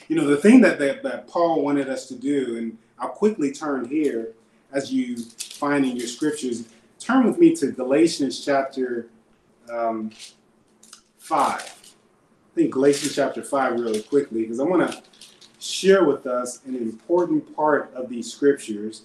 You 0.07 0.15
know, 0.15 0.25
the 0.25 0.37
thing 0.37 0.61
that, 0.61 0.79
that, 0.79 1.03
that 1.03 1.27
Paul 1.27 1.63
wanted 1.63 1.89
us 1.89 2.07
to 2.07 2.15
do, 2.15 2.57
and 2.57 2.77
I'll 2.97 3.09
quickly 3.09 3.51
turn 3.51 3.85
here 3.85 4.33
as 4.71 4.91
you 4.91 5.17
find 5.17 5.85
in 5.85 5.97
your 5.97 6.07
scriptures, 6.07 6.69
turn 6.99 7.25
with 7.25 7.37
me 7.37 7.55
to 7.57 7.71
Galatians 7.71 8.43
chapter 8.43 9.07
um, 9.71 10.11
5. 11.17 11.37
I 11.41 12.55
think 12.55 12.71
Galatians 12.71 13.15
chapter 13.15 13.43
5 13.43 13.73
really 13.79 14.01
quickly, 14.01 14.41
because 14.41 14.59
I 14.59 14.63
want 14.63 14.91
to 14.91 15.01
share 15.59 16.03
with 16.03 16.25
us 16.25 16.61
an 16.65 16.75
important 16.75 17.55
part 17.55 17.93
of 17.93 18.09
these 18.09 18.31
scriptures 18.31 19.03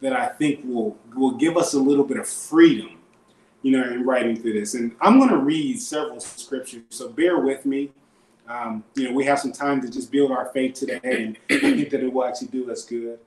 that 0.00 0.12
I 0.12 0.26
think 0.26 0.60
will 0.64 0.96
will 1.14 1.32
give 1.32 1.56
us 1.56 1.74
a 1.74 1.80
little 1.80 2.04
bit 2.04 2.18
of 2.18 2.28
freedom, 2.28 2.98
you 3.62 3.72
know, 3.72 3.84
in 3.84 4.04
writing 4.04 4.36
through 4.36 4.54
this. 4.54 4.74
And 4.74 4.94
I'm 5.00 5.18
going 5.18 5.30
to 5.30 5.38
read 5.38 5.80
several 5.80 6.20
scriptures, 6.20 6.82
so 6.90 7.08
bear 7.08 7.38
with 7.38 7.64
me. 7.66 7.92
Um, 8.48 8.84
you 8.94 9.08
know, 9.08 9.12
we 9.12 9.24
have 9.24 9.40
some 9.40 9.52
time 9.52 9.80
to 9.80 9.90
just 9.90 10.12
build 10.12 10.30
our 10.30 10.46
faith 10.46 10.74
today, 10.74 11.00
and 11.02 11.36
I 11.50 11.58
think 11.60 11.90
that 11.90 12.00
it 12.00 12.12
will 12.12 12.24
actually 12.24 12.48
do 12.48 12.70
us 12.70 12.84
good. 12.84 13.18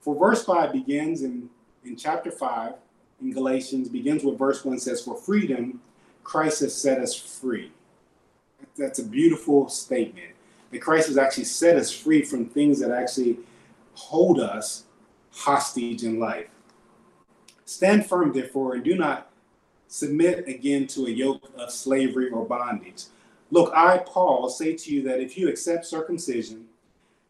For 0.00 0.14
verse 0.14 0.44
five 0.44 0.72
begins 0.72 1.22
in 1.22 1.50
in 1.84 1.96
chapter 1.96 2.30
five 2.30 2.74
in 3.20 3.32
Galatians 3.32 3.88
begins 3.88 4.22
with 4.22 4.38
verse 4.38 4.64
one 4.64 4.78
says, 4.78 5.02
"For 5.02 5.16
freedom, 5.16 5.80
Christ 6.22 6.60
has 6.60 6.74
set 6.74 7.00
us 7.00 7.14
free." 7.14 7.72
That's 8.76 8.98
a 8.98 9.04
beautiful 9.04 9.68
statement 9.68 10.34
that 10.70 10.80
Christ 10.80 11.08
has 11.08 11.18
actually 11.18 11.44
set 11.44 11.76
us 11.76 11.90
free 11.90 12.22
from 12.22 12.46
things 12.46 12.80
that 12.80 12.90
actually 12.90 13.38
hold 13.94 14.40
us 14.40 14.84
hostage 15.38 16.02
in 16.02 16.18
life. 16.18 16.48
Stand 17.64 18.06
firm, 18.06 18.32
therefore, 18.32 18.74
and 18.74 18.84
do 18.84 18.96
not 18.96 19.30
submit 19.86 20.48
again 20.48 20.86
to 20.88 21.06
a 21.06 21.10
yoke 21.10 21.50
of 21.56 21.70
slavery 21.70 22.30
or 22.30 22.44
bondage. 22.44 23.04
Look, 23.50 23.72
I, 23.74 23.98
Paul, 23.98 24.48
say 24.48 24.74
to 24.74 24.94
you 24.94 25.02
that 25.04 25.20
if 25.20 25.38
you 25.38 25.48
accept 25.48 25.86
circumcision, 25.86 26.66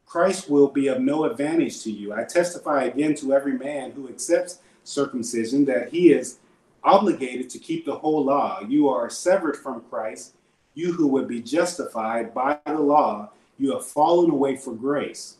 Christ 0.06 0.48
will 0.48 0.68
be 0.68 0.88
of 0.88 1.00
no 1.00 1.24
advantage 1.24 1.82
to 1.84 1.92
you. 1.92 2.12
I 2.12 2.24
testify 2.24 2.84
again 2.84 3.14
to 3.16 3.34
every 3.34 3.52
man 3.52 3.92
who 3.92 4.08
accepts 4.08 4.60
circumcision 4.82 5.64
that 5.66 5.90
he 5.90 6.12
is 6.12 6.38
obligated 6.82 7.50
to 7.50 7.58
keep 7.58 7.84
the 7.84 7.98
whole 7.98 8.24
law. 8.24 8.60
You 8.66 8.88
are 8.88 9.10
severed 9.10 9.56
from 9.56 9.82
Christ 9.82 10.34
you 10.78 10.92
who 10.92 11.08
would 11.08 11.26
be 11.26 11.42
justified 11.42 12.32
by 12.32 12.56
the 12.64 12.78
law, 12.78 13.30
you 13.58 13.72
have 13.72 13.84
fallen 13.84 14.30
away 14.30 14.56
for 14.56 14.72
grace. 14.72 15.38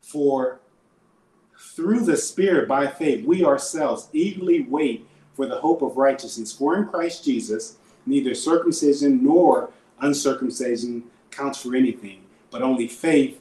For 0.00 0.60
through 1.80 2.00
the 2.00 2.16
Spirit, 2.16 2.68
by 2.68 2.86
faith, 2.86 3.24
we 3.24 3.42
ourselves 3.42 4.08
eagerly 4.12 4.60
wait 4.68 5.08
for 5.32 5.46
the 5.46 5.58
hope 5.58 5.80
of 5.80 5.96
righteousness. 5.96 6.52
For 6.52 6.76
in 6.76 6.86
Christ 6.86 7.24
Jesus, 7.24 7.78
neither 8.04 8.34
circumcision 8.34 9.24
nor 9.24 9.70
uncircumcision 9.98 11.04
counts 11.30 11.62
for 11.62 11.74
anything, 11.74 12.20
but 12.50 12.60
only 12.60 12.86
faith 12.86 13.40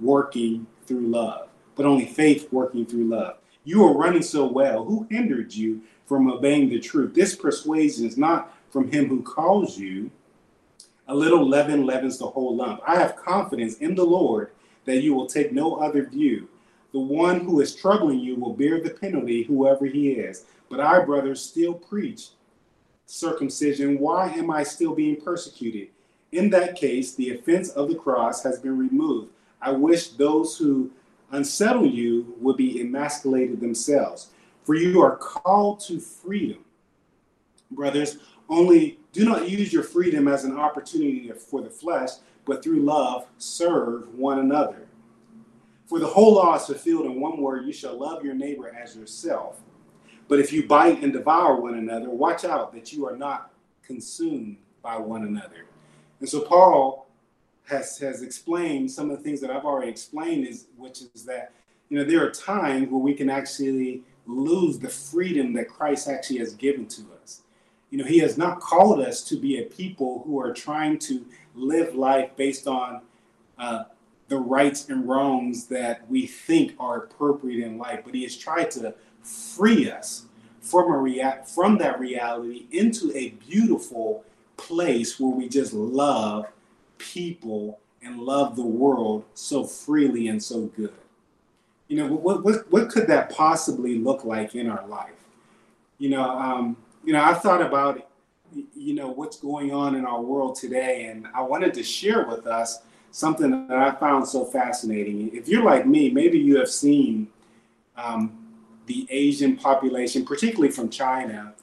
working 0.00 0.66
through 0.84 1.06
love. 1.06 1.48
But 1.76 1.86
only 1.86 2.06
faith 2.06 2.48
working 2.50 2.86
through 2.86 3.04
love. 3.04 3.36
You 3.62 3.84
are 3.84 3.96
running 3.96 4.22
so 4.22 4.46
well. 4.46 4.84
Who 4.84 5.06
hindered 5.08 5.54
you 5.54 5.82
from 6.06 6.28
obeying 6.28 6.68
the 6.68 6.80
truth? 6.80 7.14
This 7.14 7.36
persuasion 7.36 8.04
is 8.04 8.18
not 8.18 8.52
from 8.68 8.90
him 8.90 9.06
who 9.06 9.22
calls 9.22 9.78
you. 9.78 10.10
A 11.06 11.14
little 11.14 11.48
leaven 11.48 11.86
leavens 11.86 12.18
the 12.18 12.26
whole 12.26 12.56
lump. 12.56 12.80
I 12.84 12.96
have 12.96 13.14
confidence 13.14 13.76
in 13.76 13.94
the 13.94 14.04
Lord 14.04 14.50
that 14.86 15.02
you 15.02 15.14
will 15.14 15.28
take 15.28 15.52
no 15.52 15.76
other 15.76 16.04
view. 16.04 16.48
The 16.92 17.00
one 17.00 17.40
who 17.40 17.60
is 17.60 17.74
troubling 17.74 18.20
you 18.20 18.36
will 18.36 18.54
bear 18.54 18.80
the 18.80 18.90
penalty, 18.90 19.42
whoever 19.42 19.86
he 19.86 20.10
is. 20.12 20.44
But 20.68 20.80
I, 20.80 21.04
brothers, 21.04 21.42
still 21.42 21.74
preach 21.74 22.28
circumcision. 23.06 23.98
Why 23.98 24.30
am 24.30 24.50
I 24.50 24.62
still 24.62 24.94
being 24.94 25.20
persecuted? 25.20 25.88
In 26.32 26.50
that 26.50 26.76
case, 26.76 27.14
the 27.14 27.30
offense 27.30 27.70
of 27.70 27.88
the 27.88 27.94
cross 27.94 28.42
has 28.42 28.58
been 28.58 28.76
removed. 28.78 29.30
I 29.60 29.70
wish 29.72 30.08
those 30.08 30.56
who 30.56 30.90
unsettle 31.30 31.86
you 31.86 32.34
would 32.40 32.56
be 32.56 32.80
emasculated 32.80 33.60
themselves. 33.60 34.28
For 34.64 34.74
you 34.74 35.00
are 35.00 35.16
called 35.16 35.80
to 35.80 36.00
freedom. 36.00 36.64
Brothers, 37.70 38.18
only 38.48 38.98
do 39.12 39.24
not 39.24 39.48
use 39.48 39.72
your 39.72 39.82
freedom 39.82 40.28
as 40.28 40.44
an 40.44 40.56
opportunity 40.56 41.30
for 41.32 41.62
the 41.62 41.70
flesh, 41.70 42.10
but 42.44 42.62
through 42.62 42.80
love 42.80 43.26
serve 43.38 44.12
one 44.14 44.38
another. 44.38 44.86
For 45.86 46.00
the 46.00 46.06
whole 46.06 46.34
law 46.34 46.56
is 46.56 46.66
fulfilled 46.66 47.06
in 47.06 47.20
one 47.20 47.40
word 47.40 47.64
you 47.64 47.72
shall 47.72 47.98
love 47.98 48.24
your 48.24 48.34
neighbor 48.34 48.74
as 48.74 48.96
yourself. 48.96 49.60
But 50.28 50.40
if 50.40 50.52
you 50.52 50.66
bite 50.66 51.02
and 51.02 51.12
devour 51.12 51.60
one 51.60 51.74
another, 51.74 52.10
watch 52.10 52.44
out 52.44 52.72
that 52.74 52.92
you 52.92 53.06
are 53.06 53.16
not 53.16 53.52
consumed 53.84 54.56
by 54.82 54.96
one 54.96 55.22
another. 55.22 55.66
And 56.18 56.28
so 56.28 56.40
Paul 56.40 57.06
has 57.68 57.98
has 57.98 58.22
explained 58.22 58.90
some 58.90 59.10
of 59.10 59.18
the 59.18 59.22
things 59.22 59.40
that 59.40 59.50
I've 59.50 59.64
already 59.64 59.90
explained 59.90 60.46
is 60.46 60.66
which 60.76 61.02
is 61.14 61.24
that 61.24 61.52
you 61.88 61.98
know 61.98 62.04
there 62.04 62.24
are 62.24 62.30
times 62.30 62.88
where 62.90 63.00
we 63.00 63.14
can 63.14 63.28
actually 63.30 64.02
lose 64.26 64.78
the 64.78 64.88
freedom 64.88 65.52
that 65.54 65.68
Christ 65.68 66.08
actually 66.08 66.38
has 66.38 66.54
given 66.54 66.86
to 66.88 67.02
us. 67.22 67.42
You 67.90 67.98
know, 67.98 68.04
he 68.04 68.18
has 68.18 68.36
not 68.36 68.60
called 68.60 69.00
us 69.00 69.22
to 69.24 69.36
be 69.38 69.58
a 69.58 69.62
people 69.62 70.22
who 70.26 70.40
are 70.40 70.52
trying 70.52 70.98
to 71.00 71.24
live 71.54 71.94
life 71.94 72.30
based 72.36 72.66
on 72.66 73.02
uh, 73.58 73.84
the 74.28 74.38
rights 74.38 74.88
and 74.88 75.08
wrongs 75.08 75.66
that 75.66 76.08
we 76.10 76.26
think 76.26 76.74
are 76.78 76.98
appropriate 77.04 77.64
in 77.64 77.78
life, 77.78 78.00
but 78.04 78.14
he 78.14 78.22
has 78.24 78.36
tried 78.36 78.70
to 78.72 78.94
free 79.22 79.90
us 79.90 80.26
from 80.60 80.90
a 80.90 80.96
rea- 80.96 81.42
from 81.46 81.78
that 81.78 82.00
reality 82.00 82.66
into 82.72 83.16
a 83.16 83.30
beautiful 83.30 84.24
place 84.56 85.20
where 85.20 85.30
we 85.30 85.48
just 85.48 85.72
love 85.72 86.46
people 86.98 87.78
and 88.02 88.20
love 88.20 88.56
the 88.56 88.62
world 88.62 89.24
so 89.34 89.64
freely 89.64 90.28
and 90.28 90.42
so 90.42 90.62
good. 90.76 90.94
You 91.88 91.98
know, 91.98 92.12
what 92.12 92.44
what 92.44 92.70
what 92.72 92.88
could 92.88 93.06
that 93.06 93.30
possibly 93.30 93.98
look 93.98 94.24
like 94.24 94.54
in 94.56 94.68
our 94.68 94.86
life? 94.88 95.12
You 95.98 96.10
know, 96.10 96.28
um, 96.28 96.76
you 97.04 97.12
know, 97.12 97.22
I 97.22 97.34
thought 97.34 97.62
about 97.62 98.08
you 98.74 98.94
know 98.94 99.08
what's 99.08 99.38
going 99.38 99.72
on 99.72 99.94
in 99.94 100.04
our 100.04 100.20
world 100.20 100.56
today, 100.56 101.06
and 101.06 101.28
I 101.32 101.42
wanted 101.42 101.74
to 101.74 101.84
share 101.84 102.26
with 102.26 102.46
us 102.46 102.80
something 103.10 103.68
that 103.68 103.76
I 103.76 103.92
found 103.92 104.28
so 104.28 104.44
fascinating. 104.44 105.34
If 105.34 105.48
you're 105.48 105.64
like 105.64 105.86
me, 105.86 106.10
maybe 106.10 106.38
you 106.38 106.58
have 106.58 106.70
seen 106.70 107.28
um, 107.96 108.38
the 108.86 109.06
Asian 109.10 109.56
population, 109.56 110.24
particularly 110.24 110.72
from 110.72 110.90
China, 110.90 111.54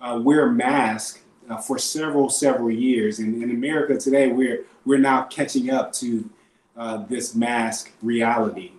uh, 0.00 0.20
wear 0.22 0.50
masks 0.50 1.20
uh, 1.48 1.58
for 1.58 1.78
several 1.78 2.28
several 2.30 2.70
years. 2.70 3.18
And 3.18 3.42
in 3.42 3.50
America 3.50 3.98
today, 3.98 4.28
we're 4.28 4.64
we're 4.84 4.98
now 4.98 5.24
catching 5.24 5.70
up 5.70 5.92
to 5.94 6.28
uh, 6.76 6.98
this 7.08 7.34
mask 7.34 7.92
reality. 8.02 8.72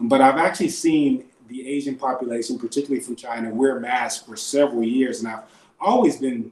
But 0.00 0.20
I've 0.20 0.38
actually 0.38 0.70
seen 0.70 1.24
the 1.48 1.68
Asian 1.68 1.96
population, 1.96 2.58
particularly 2.58 3.02
from 3.02 3.16
China, 3.16 3.50
wear 3.50 3.78
masks 3.78 4.24
for 4.26 4.36
several 4.36 4.82
years, 4.82 5.20
and 5.20 5.28
I've 5.28 5.44
always 5.80 6.16
been 6.16 6.50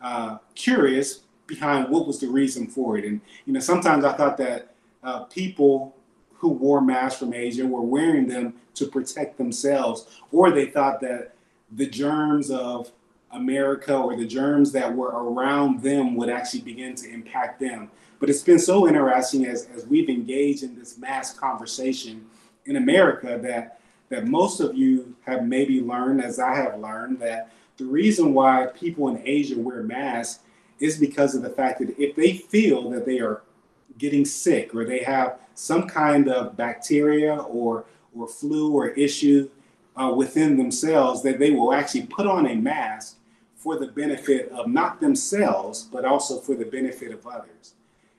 uh, 0.00 0.38
curious 0.54 1.20
behind 1.50 1.90
what 1.90 2.06
was 2.06 2.18
the 2.18 2.28
reason 2.28 2.66
for 2.66 2.96
it. 2.96 3.04
And 3.04 3.20
you 3.44 3.52
know, 3.52 3.60
sometimes 3.60 4.04
I 4.04 4.14
thought 4.14 4.38
that 4.38 4.74
uh, 5.02 5.24
people 5.24 5.94
who 6.34 6.48
wore 6.48 6.80
masks 6.80 7.18
from 7.18 7.34
Asia 7.34 7.66
were 7.66 7.82
wearing 7.82 8.26
them 8.26 8.54
to 8.74 8.86
protect 8.86 9.36
themselves, 9.36 10.06
or 10.32 10.50
they 10.50 10.66
thought 10.66 11.00
that 11.02 11.34
the 11.72 11.86
germs 11.86 12.50
of 12.50 12.90
America 13.32 13.94
or 13.94 14.16
the 14.16 14.26
germs 14.26 14.72
that 14.72 14.94
were 14.94 15.10
around 15.10 15.82
them 15.82 16.16
would 16.16 16.30
actually 16.30 16.62
begin 16.62 16.94
to 16.94 17.12
impact 17.12 17.60
them. 17.60 17.90
But 18.18 18.30
it's 18.30 18.42
been 18.42 18.58
so 18.58 18.88
interesting 18.88 19.46
as, 19.46 19.68
as 19.74 19.86
we've 19.86 20.08
engaged 20.08 20.62
in 20.62 20.78
this 20.78 20.98
mass 20.98 21.34
conversation 21.34 22.26
in 22.66 22.76
America 22.76 23.38
that 23.42 23.80
that 24.08 24.26
most 24.26 24.58
of 24.58 24.74
you 24.74 25.14
have 25.24 25.46
maybe 25.46 25.80
learned, 25.80 26.20
as 26.20 26.40
I 26.40 26.56
have 26.56 26.80
learned, 26.80 27.20
that 27.20 27.52
the 27.76 27.84
reason 27.84 28.34
why 28.34 28.66
people 28.74 29.08
in 29.08 29.22
Asia 29.24 29.56
wear 29.56 29.84
masks 29.84 30.40
is 30.80 30.98
because 30.98 31.34
of 31.34 31.42
the 31.42 31.50
fact 31.50 31.78
that 31.78 31.96
if 31.98 32.16
they 32.16 32.32
feel 32.32 32.90
that 32.90 33.06
they 33.06 33.20
are 33.20 33.42
getting 33.98 34.24
sick 34.24 34.74
or 34.74 34.84
they 34.84 35.00
have 35.00 35.38
some 35.54 35.86
kind 35.86 36.28
of 36.28 36.56
bacteria 36.56 37.36
or 37.36 37.84
or 38.16 38.26
flu 38.26 38.72
or 38.72 38.88
issue 38.88 39.48
uh, 39.96 40.12
within 40.16 40.56
themselves, 40.56 41.22
that 41.22 41.38
they 41.38 41.50
will 41.50 41.72
actually 41.72 42.06
put 42.06 42.26
on 42.26 42.46
a 42.46 42.54
mask 42.54 43.18
for 43.54 43.78
the 43.78 43.86
benefit 43.86 44.48
of 44.50 44.66
not 44.66 45.00
themselves, 45.00 45.82
but 45.82 46.04
also 46.04 46.40
for 46.40 46.54
the 46.54 46.64
benefit 46.64 47.12
of 47.12 47.26
others. 47.26 47.74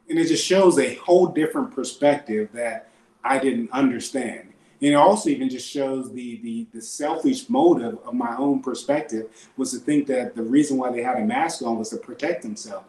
And 0.07 0.19
it 0.19 0.27
just 0.27 0.45
shows 0.45 0.77
a 0.77 0.95
whole 0.95 1.27
different 1.27 1.73
perspective 1.73 2.49
that 2.53 2.89
I 3.23 3.39
didn't 3.39 3.71
understand. 3.71 4.50
And 4.81 4.91
it 4.91 4.95
also 4.95 5.29
even 5.29 5.49
just 5.49 5.69
shows 5.69 6.11
the, 6.11 6.39
the, 6.41 6.67
the 6.73 6.81
selfish 6.81 7.49
motive 7.49 7.99
of 8.05 8.13
my 8.13 8.35
own 8.35 8.61
perspective 8.61 9.27
was 9.55 9.71
to 9.71 9.77
think 9.77 10.07
that 10.07 10.35
the 10.35 10.41
reason 10.41 10.77
why 10.77 10.91
they 10.91 11.03
had 11.03 11.17
a 11.17 11.25
mask 11.25 11.61
on 11.61 11.77
was 11.77 11.89
to 11.89 11.97
protect 11.97 12.41
themselves. 12.41 12.85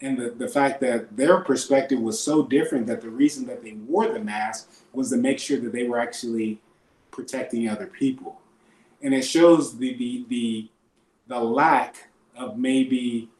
And 0.00 0.18
the, 0.18 0.30
the 0.30 0.48
fact 0.48 0.80
that 0.80 1.16
their 1.16 1.40
perspective 1.40 2.00
was 2.00 2.20
so 2.20 2.42
different 2.42 2.86
that 2.88 3.02
the 3.02 3.10
reason 3.10 3.46
that 3.46 3.62
they 3.62 3.72
wore 3.72 4.08
the 4.08 4.18
mask 4.18 4.70
was 4.92 5.10
to 5.10 5.16
make 5.16 5.38
sure 5.38 5.60
that 5.60 5.72
they 5.72 5.86
were 5.86 6.00
actually 6.00 6.58
protecting 7.10 7.68
other 7.68 7.86
people. 7.86 8.40
And 9.02 9.14
it 9.14 9.22
shows 9.22 9.78
the, 9.78 9.94
the, 9.94 10.24
the 10.28 10.68
the 11.30 11.40
lack 11.40 12.08
of 12.36 12.58
maybe 12.58 13.30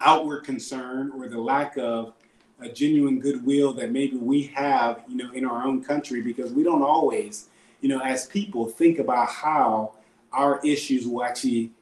outward 0.00 0.42
concern 0.42 1.12
or 1.16 1.28
the 1.28 1.40
lack 1.40 1.78
of 1.78 2.14
a 2.60 2.68
genuine 2.68 3.20
goodwill 3.20 3.72
that 3.74 3.90
maybe 3.90 4.16
we 4.16 4.44
have, 4.54 5.02
you 5.08 5.16
know, 5.16 5.32
in 5.32 5.44
our 5.44 5.64
own 5.64 5.82
country 5.82 6.20
because 6.20 6.52
we 6.52 6.62
don't 6.62 6.82
always, 6.82 7.48
you 7.80 7.88
know, 7.88 8.00
as 8.00 8.26
people 8.26 8.66
think 8.66 8.98
about 8.98 9.28
how 9.28 9.94
our 10.32 10.60
issues 10.64 11.06
will 11.06 11.24
actually 11.24 11.72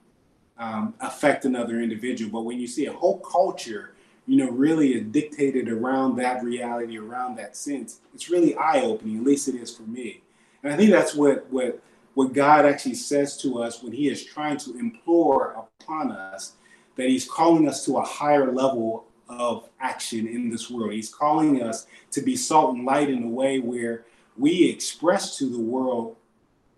um, 0.59 0.95
affect 1.01 1.45
another 1.45 1.81
individual. 1.81 2.31
But 2.31 2.43
when 2.43 2.59
you 2.59 2.67
see 2.67 2.87
a 2.87 2.93
whole 2.93 3.19
culture, 3.21 3.95
you 4.27 4.37
know, 4.37 4.51
really 4.51 4.95
is 4.95 5.05
dictated 5.07 5.69
around 5.69 6.17
that 6.17 6.43
reality, 6.45 6.99
around 6.99 7.37
that 7.37 7.57
sense, 7.57 8.01
it's 8.15 8.29
really 8.29 8.55
eye 8.57 8.83
opening. 8.83 9.19
At 9.19 9.25
least 9.25 9.49
it 9.49 9.55
is 9.55 9.75
for 9.75 9.85
me. 9.85 10.23
And 10.63 10.73
I 10.73 10.77
think 10.77 10.91
that's 10.91 11.15
what 11.15 11.51
what 11.51 11.81
what 12.15 12.33
God 12.33 12.67
actually 12.67 12.97
says 12.97 13.37
to 13.39 13.63
us 13.63 13.83
when 13.83 13.93
He 13.93 14.09
is 14.09 14.25
trying 14.25 14.59
to 14.59 14.77
implore 14.79 15.67
upon 15.81 16.13
us 16.13 16.55
that 16.97 17.09
He's 17.09 17.29
calling 17.29 17.69
us 17.69 17.85
to 17.87 17.97
a 17.99 18.05
higher 18.05 18.53
level 18.53 19.07
of 19.29 19.69
action 19.81 20.27
in 20.27 20.51
this 20.51 20.71
world. 20.71 20.93
He's 20.93 21.13
calling 21.13 21.63
us 21.63 21.87
to 22.13 22.23
be 22.23 22.37
salt 22.37 22.75
and 22.75 22.85
light 22.85 23.11
in 23.11 23.25
a 23.25 23.29
way 23.29 23.59
where 23.59 24.05
we 24.37 24.69
express 24.69 25.37
to 25.39 25.47
the 25.47 25.61
world 25.61 26.17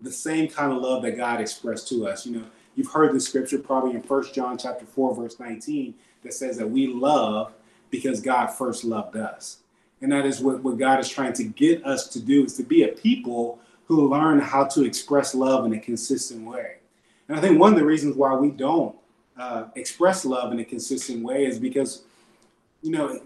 the 0.01 0.11
same 0.11 0.47
kind 0.47 0.71
of 0.71 0.81
love 0.81 1.03
that 1.03 1.15
God 1.17 1.39
expressed 1.39 1.87
to 1.89 2.07
us. 2.07 2.25
You 2.25 2.39
know, 2.39 2.45
you've 2.75 2.91
heard 2.91 3.13
the 3.13 3.19
scripture 3.19 3.59
probably 3.59 3.91
in 3.91 4.01
First 4.01 4.33
John 4.33 4.57
chapter 4.57 4.85
4, 4.85 5.15
verse 5.15 5.39
19, 5.39 5.93
that 6.23 6.33
says 6.33 6.57
that 6.57 6.69
we 6.69 6.87
love 6.87 7.53
because 7.89 8.21
God 8.21 8.47
first 8.47 8.83
loved 8.83 9.15
us. 9.15 9.57
And 10.01 10.11
that 10.11 10.25
is 10.25 10.41
what, 10.41 10.63
what 10.63 10.77
God 10.77 10.99
is 10.99 11.09
trying 11.09 11.33
to 11.33 11.43
get 11.43 11.85
us 11.85 12.07
to 12.09 12.19
do 12.19 12.43
is 12.43 12.55
to 12.57 12.63
be 12.63 12.83
a 12.83 12.87
people 12.87 13.59
who 13.85 14.09
learn 14.09 14.39
how 14.39 14.65
to 14.65 14.83
express 14.83 15.35
love 15.35 15.65
in 15.65 15.73
a 15.73 15.79
consistent 15.79 16.45
way. 16.47 16.77
And 17.27 17.37
I 17.37 17.41
think 17.41 17.59
one 17.59 17.73
of 17.73 17.79
the 17.79 17.85
reasons 17.85 18.15
why 18.15 18.33
we 18.33 18.49
don't 18.49 18.95
uh, 19.37 19.65
express 19.75 20.25
love 20.25 20.51
in 20.51 20.59
a 20.59 20.65
consistent 20.65 21.23
way 21.23 21.45
is 21.45 21.59
because, 21.59 22.03
you 22.81 22.91
know, 22.91 23.19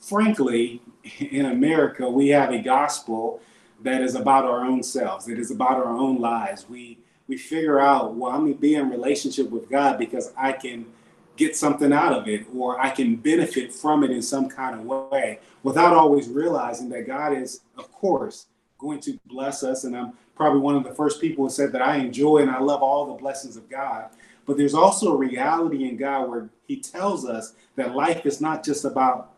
frankly, 0.00 0.80
in 1.18 1.46
America, 1.46 2.08
we 2.08 2.28
have 2.28 2.50
a 2.50 2.58
gospel 2.58 3.40
that 3.82 4.00
is 4.00 4.14
about 4.14 4.44
our 4.44 4.64
own 4.64 4.82
selves, 4.82 5.28
It 5.28 5.38
is 5.38 5.50
about 5.50 5.76
our 5.76 5.96
own 5.96 6.20
lives. 6.20 6.68
We 6.68 6.98
we 7.28 7.36
figure 7.36 7.80
out, 7.80 8.14
well, 8.14 8.32
I'm 8.32 8.42
gonna 8.44 8.54
be 8.54 8.74
in 8.74 8.90
relationship 8.90 9.50
with 9.50 9.70
God 9.70 9.98
because 9.98 10.32
I 10.36 10.52
can 10.52 10.86
get 11.36 11.56
something 11.56 11.92
out 11.92 12.12
of 12.12 12.28
it 12.28 12.46
or 12.54 12.80
I 12.80 12.90
can 12.90 13.16
benefit 13.16 13.72
from 13.72 14.04
it 14.04 14.10
in 14.10 14.22
some 14.22 14.48
kind 14.48 14.78
of 14.78 14.84
way 14.84 15.38
without 15.62 15.94
always 15.94 16.28
realizing 16.28 16.88
that 16.90 17.06
God 17.06 17.32
is, 17.32 17.60
of 17.78 17.90
course, 17.90 18.46
going 18.78 19.00
to 19.00 19.18
bless 19.26 19.62
us. 19.62 19.84
And 19.84 19.96
I'm 19.96 20.12
probably 20.34 20.60
one 20.60 20.76
of 20.76 20.84
the 20.84 20.94
first 20.94 21.20
people 21.20 21.44
who 21.44 21.50
said 21.50 21.72
that 21.72 21.82
I 21.82 21.96
enjoy 21.96 22.38
and 22.38 22.50
I 22.50 22.60
love 22.60 22.82
all 22.82 23.06
the 23.06 23.14
blessings 23.14 23.56
of 23.56 23.68
God. 23.70 24.10
But 24.46 24.56
there's 24.56 24.74
also 24.74 25.12
a 25.12 25.16
reality 25.16 25.88
in 25.88 25.96
God 25.96 26.28
where 26.28 26.50
He 26.66 26.80
tells 26.80 27.26
us 27.26 27.54
that 27.76 27.94
life 27.94 28.26
is 28.26 28.40
not 28.40 28.64
just 28.64 28.84
about 28.84 29.32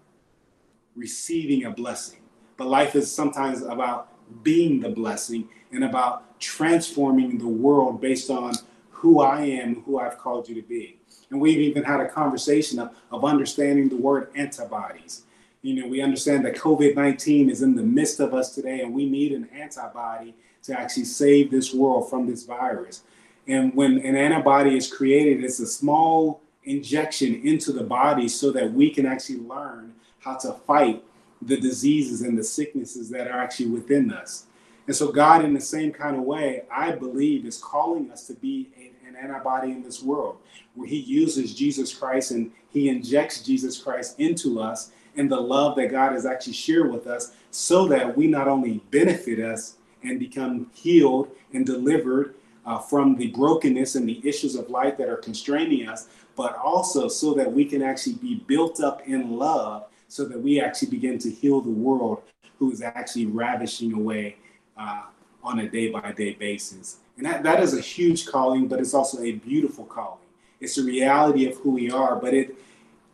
receiving 0.96 1.64
a 1.64 1.70
blessing, 1.70 2.20
but 2.56 2.68
life 2.68 2.94
is 2.94 3.10
sometimes 3.10 3.62
about 3.62 4.08
being 4.42 4.80
the 4.80 4.88
blessing 4.88 5.48
and 5.72 5.84
about 5.84 6.40
transforming 6.40 7.38
the 7.38 7.48
world 7.48 8.00
based 8.00 8.30
on 8.30 8.54
who 8.90 9.20
I 9.20 9.42
am, 9.42 9.82
who 9.82 9.98
I've 9.98 10.18
called 10.18 10.48
you 10.48 10.54
to 10.54 10.62
be. 10.62 10.98
And 11.30 11.40
we've 11.40 11.58
even 11.58 11.82
had 11.82 12.00
a 12.00 12.08
conversation 12.08 12.78
of, 12.78 12.96
of 13.10 13.24
understanding 13.24 13.88
the 13.88 13.96
word 13.96 14.30
antibodies. 14.34 15.24
You 15.62 15.74
know, 15.74 15.88
we 15.88 16.00
understand 16.00 16.44
that 16.44 16.56
COVID 16.56 16.94
19 16.94 17.50
is 17.50 17.62
in 17.62 17.74
the 17.74 17.82
midst 17.82 18.20
of 18.20 18.34
us 18.34 18.54
today, 18.54 18.80
and 18.80 18.94
we 18.94 19.08
need 19.08 19.32
an 19.32 19.48
antibody 19.52 20.34
to 20.64 20.78
actually 20.78 21.04
save 21.04 21.50
this 21.50 21.74
world 21.74 22.08
from 22.08 22.26
this 22.26 22.44
virus. 22.44 23.02
And 23.46 23.74
when 23.74 23.98
an 23.98 24.16
antibody 24.16 24.76
is 24.76 24.92
created, 24.92 25.44
it's 25.44 25.60
a 25.60 25.66
small 25.66 26.40
injection 26.64 27.34
into 27.46 27.72
the 27.72 27.84
body 27.84 28.28
so 28.28 28.50
that 28.52 28.72
we 28.72 28.90
can 28.90 29.06
actually 29.06 29.40
learn 29.40 29.94
how 30.20 30.36
to 30.36 30.52
fight 30.66 31.02
the 31.42 31.60
diseases 31.60 32.22
and 32.22 32.38
the 32.38 32.44
sicknesses 32.44 33.10
that 33.10 33.28
are 33.28 33.38
actually 33.38 33.66
within 33.66 34.12
us. 34.12 34.46
And 34.86 34.96
so, 34.96 35.12
God, 35.12 35.44
in 35.44 35.54
the 35.54 35.60
same 35.60 35.92
kind 35.92 36.16
of 36.16 36.22
way, 36.22 36.62
I 36.70 36.92
believe, 36.92 37.44
is 37.44 37.58
calling 37.58 38.10
us 38.10 38.26
to 38.26 38.34
be 38.34 38.68
an 39.06 39.16
antibody 39.16 39.72
in 39.72 39.82
this 39.82 40.02
world 40.02 40.38
where 40.74 40.88
He 40.88 40.98
uses 40.98 41.54
Jesus 41.54 41.94
Christ 41.94 42.30
and 42.30 42.50
He 42.70 42.88
injects 42.88 43.42
Jesus 43.42 43.78
Christ 43.78 44.18
into 44.18 44.60
us 44.60 44.90
and 45.16 45.30
the 45.30 45.40
love 45.40 45.76
that 45.76 45.90
God 45.90 46.12
has 46.12 46.26
actually 46.26 46.54
shared 46.54 46.90
with 46.90 47.06
us 47.06 47.32
so 47.50 47.86
that 47.88 48.16
we 48.16 48.26
not 48.26 48.48
only 48.48 48.82
benefit 48.90 49.38
us 49.38 49.76
and 50.02 50.18
become 50.18 50.70
healed 50.74 51.30
and 51.52 51.64
delivered 51.64 52.34
uh, 52.66 52.78
from 52.78 53.16
the 53.16 53.28
brokenness 53.28 53.94
and 53.94 54.08
the 54.08 54.20
issues 54.26 54.54
of 54.54 54.70
life 54.70 54.96
that 54.96 55.08
are 55.08 55.16
constraining 55.16 55.88
us, 55.88 56.08
but 56.36 56.56
also 56.56 57.08
so 57.08 57.34
that 57.34 57.50
we 57.50 57.64
can 57.64 57.82
actually 57.82 58.14
be 58.14 58.36
built 58.46 58.80
up 58.80 59.02
in 59.06 59.36
love 59.36 59.86
so 60.08 60.24
that 60.24 60.40
we 60.40 60.60
actually 60.60 60.90
begin 60.90 61.18
to 61.18 61.30
heal 61.30 61.60
the 61.60 61.70
world 61.70 62.22
who 62.58 62.70
is 62.70 62.82
actually 62.82 63.26
ravishing 63.26 63.92
away 63.92 64.36
uh, 64.76 65.02
on 65.42 65.60
a 65.60 65.68
day 65.68 65.90
by 65.90 66.12
day 66.12 66.32
basis. 66.34 66.98
And 67.16 67.26
that, 67.26 67.42
that 67.42 67.60
is 67.60 67.76
a 67.76 67.80
huge 67.80 68.26
calling, 68.26 68.66
but 68.66 68.80
it's 68.80 68.94
also 68.94 69.22
a 69.22 69.32
beautiful 69.32 69.84
calling. 69.84 70.18
It's 70.60 70.78
a 70.78 70.84
reality 70.84 71.48
of 71.48 71.56
who 71.58 71.70
we 71.70 71.90
are, 71.90 72.16
but 72.16 72.34
it 72.34 72.56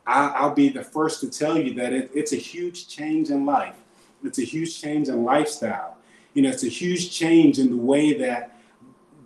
I, 0.07 0.47
will 0.47 0.55
be 0.55 0.69
the 0.69 0.83
first 0.83 1.21
to 1.21 1.31
tell 1.31 1.59
you 1.59 1.75
that 1.75 1.93
it, 1.93 2.11
it's 2.15 2.33
a 2.33 2.37
huge 2.37 2.89
change 2.89 3.31
in 3.31 3.47
life. 3.47 3.77
It's 4.25 4.39
a 4.39 4.45
huge 4.45 4.81
change 4.81 5.09
in 5.09 5.25
lifestyle. 5.25 5.97
You 6.35 6.43
know, 6.43 6.51
it's 6.51 6.65
a 6.65 6.69
huge 6.69 7.11
change 7.11 7.59
in 7.59 7.71
the 7.71 7.77
way 7.77 8.15
that 8.15 8.57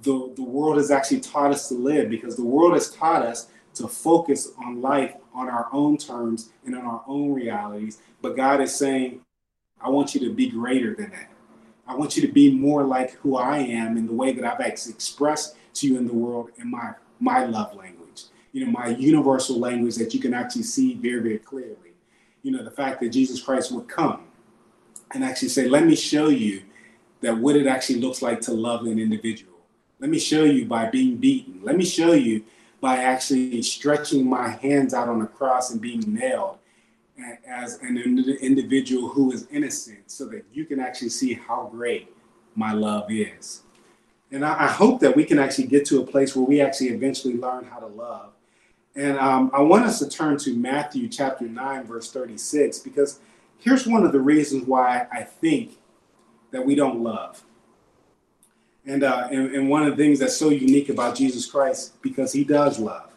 the, 0.05 0.33
the 0.37 0.43
world 0.43 0.77
has 0.77 0.91
actually 0.91 1.21
taught 1.21 1.51
us 1.51 1.69
to 1.69 1.75
live 1.75 2.09
because 2.09 2.37
the 2.37 2.45
world 2.45 2.75
has 2.75 2.91
taught 2.91 3.23
us 3.23 3.49
to 3.75 3.89
focus 3.89 4.53
on 4.65 4.81
life 4.81 5.15
on 5.35 5.49
our 5.49 5.69
own 5.73 5.97
terms 5.97 6.51
and 6.65 6.77
on 6.77 6.85
our 6.85 7.03
own 7.09 7.33
realities. 7.33 7.99
But 8.23 8.37
God 8.37 8.61
is 8.61 8.75
saying, 8.75 9.21
I 9.81 9.89
want 9.89 10.15
you 10.15 10.21
to 10.21 10.33
be 10.33 10.49
greater 10.49 10.95
than 10.95 11.11
that. 11.11 11.31
I 11.87 11.95
want 11.95 12.17
you 12.17 12.27
to 12.27 12.33
be 12.33 12.55
more 12.55 12.85
like 12.85 13.13
who 13.15 13.37
I 13.37 13.59
am 13.59 13.97
in 13.97 14.07
the 14.07 14.13
way 14.13 14.33
that 14.33 14.45
I've 14.45 14.61
expressed 14.61 15.57
to 15.75 15.87
you 15.87 15.99
in 15.99 16.07
the 16.07 16.15
world 16.15 16.51
in 16.57 16.71
my 16.71 16.95
my 17.21 17.45
love 17.45 17.75
language. 17.75 18.25
You 18.53 18.65
know, 18.65 18.71
my 18.71 18.89
universal 18.89 19.59
language 19.59 19.97
that 19.97 20.15
you 20.15 20.21
can 20.21 20.35
actually 20.35 20.63
see 20.63 20.95
very, 20.95 21.21
very 21.21 21.39
clearly. 21.39 21.95
You 22.43 22.53
know, 22.53 22.63
the 22.63 22.71
fact 22.71 23.01
that 23.01 23.09
Jesus 23.11 23.43
Christ 23.43 23.73
would 23.73 23.89
come 23.89 24.25
and 25.13 25.25
actually 25.25 25.49
say, 25.49 25.69
Let 25.69 25.85
me 25.85 25.97
show 25.97 26.29
you 26.29 26.63
that 27.21 27.37
what 27.37 27.57
it 27.57 27.67
actually 27.67 28.01
looks 28.01 28.23
like 28.23 28.41
to 28.43 28.53
love 28.53 28.87
an 28.87 28.99
individual. 28.99 29.54
Let 30.05 30.11
me 30.11 30.19
show 30.19 30.45
you 30.45 30.67
by 30.67 30.91
being 30.91 31.17
beaten. 31.17 31.61
Let 31.63 31.79
me 31.79 31.85
show 31.87 32.13
you 32.13 32.45
by 32.79 32.99
actually 32.99 33.63
stretching 33.63 34.29
my 34.29 34.51
hands 34.51 34.93
out 34.93 35.09
on 35.09 35.19
the 35.19 35.27
cross 35.27 35.71
and 35.71 35.81
being 35.81 36.03
nailed 36.07 36.59
as 37.49 37.79
an 37.79 37.97
individual 37.97 39.09
who 39.09 39.33
is 39.33 39.47
innocent 39.51 40.11
so 40.11 40.27
that 40.27 40.45
you 40.53 40.67
can 40.67 40.79
actually 40.79 41.09
see 41.09 41.33
how 41.33 41.71
great 41.73 42.15
my 42.55 42.75
love 42.75 43.11
is. 43.11 43.63
And 44.31 44.45
I, 44.45 44.67
hope 44.67 45.01
that 45.01 45.17
we 45.17 45.25
can 45.25 45.39
actually 45.39 45.69
get 45.69 45.87
to 45.87 46.03
a 46.03 46.07
place 46.07 46.37
where 46.37 46.45
we 46.45 46.61
actually 46.61 46.89
eventually 46.89 47.39
learn 47.39 47.65
how 47.65 47.79
to 47.79 47.87
love. 47.87 48.35
And 48.95 49.17
um, 49.19 49.51
I 49.55 49.63
want 49.63 49.87
us 49.87 50.01
to 50.01 50.09
turn 50.11 50.37
to 50.41 50.55
Matthew 50.55 51.09
chapter 51.09 51.47
9, 51.47 51.85
verse 51.85 52.13
36, 52.13 52.81
because 52.81 53.21
here's 53.57 53.87
one 53.87 54.05
of 54.05 54.13
the 54.13 54.21
reasons 54.21 54.67
why 54.67 55.07
I 55.11 55.23
think 55.23 55.79
that 56.51 56.67
we 56.67 56.75
don't 56.75 57.03
love. 57.03 57.43
And, 58.87 59.03
uh, 59.03 59.29
and, 59.31 59.55
and 59.55 59.71
one 59.71 59.85
of 59.85 59.97
the 59.97 60.03
things 60.03 60.19
that's 60.19 60.37
so 60.37 60.51
unique 60.51 60.91
about 60.91 61.17
Jesus 61.17 61.47
Christ, 61.47 62.01
because 62.03 62.33
he 62.33 62.45
does 62.45 62.79
love. 62.79 63.11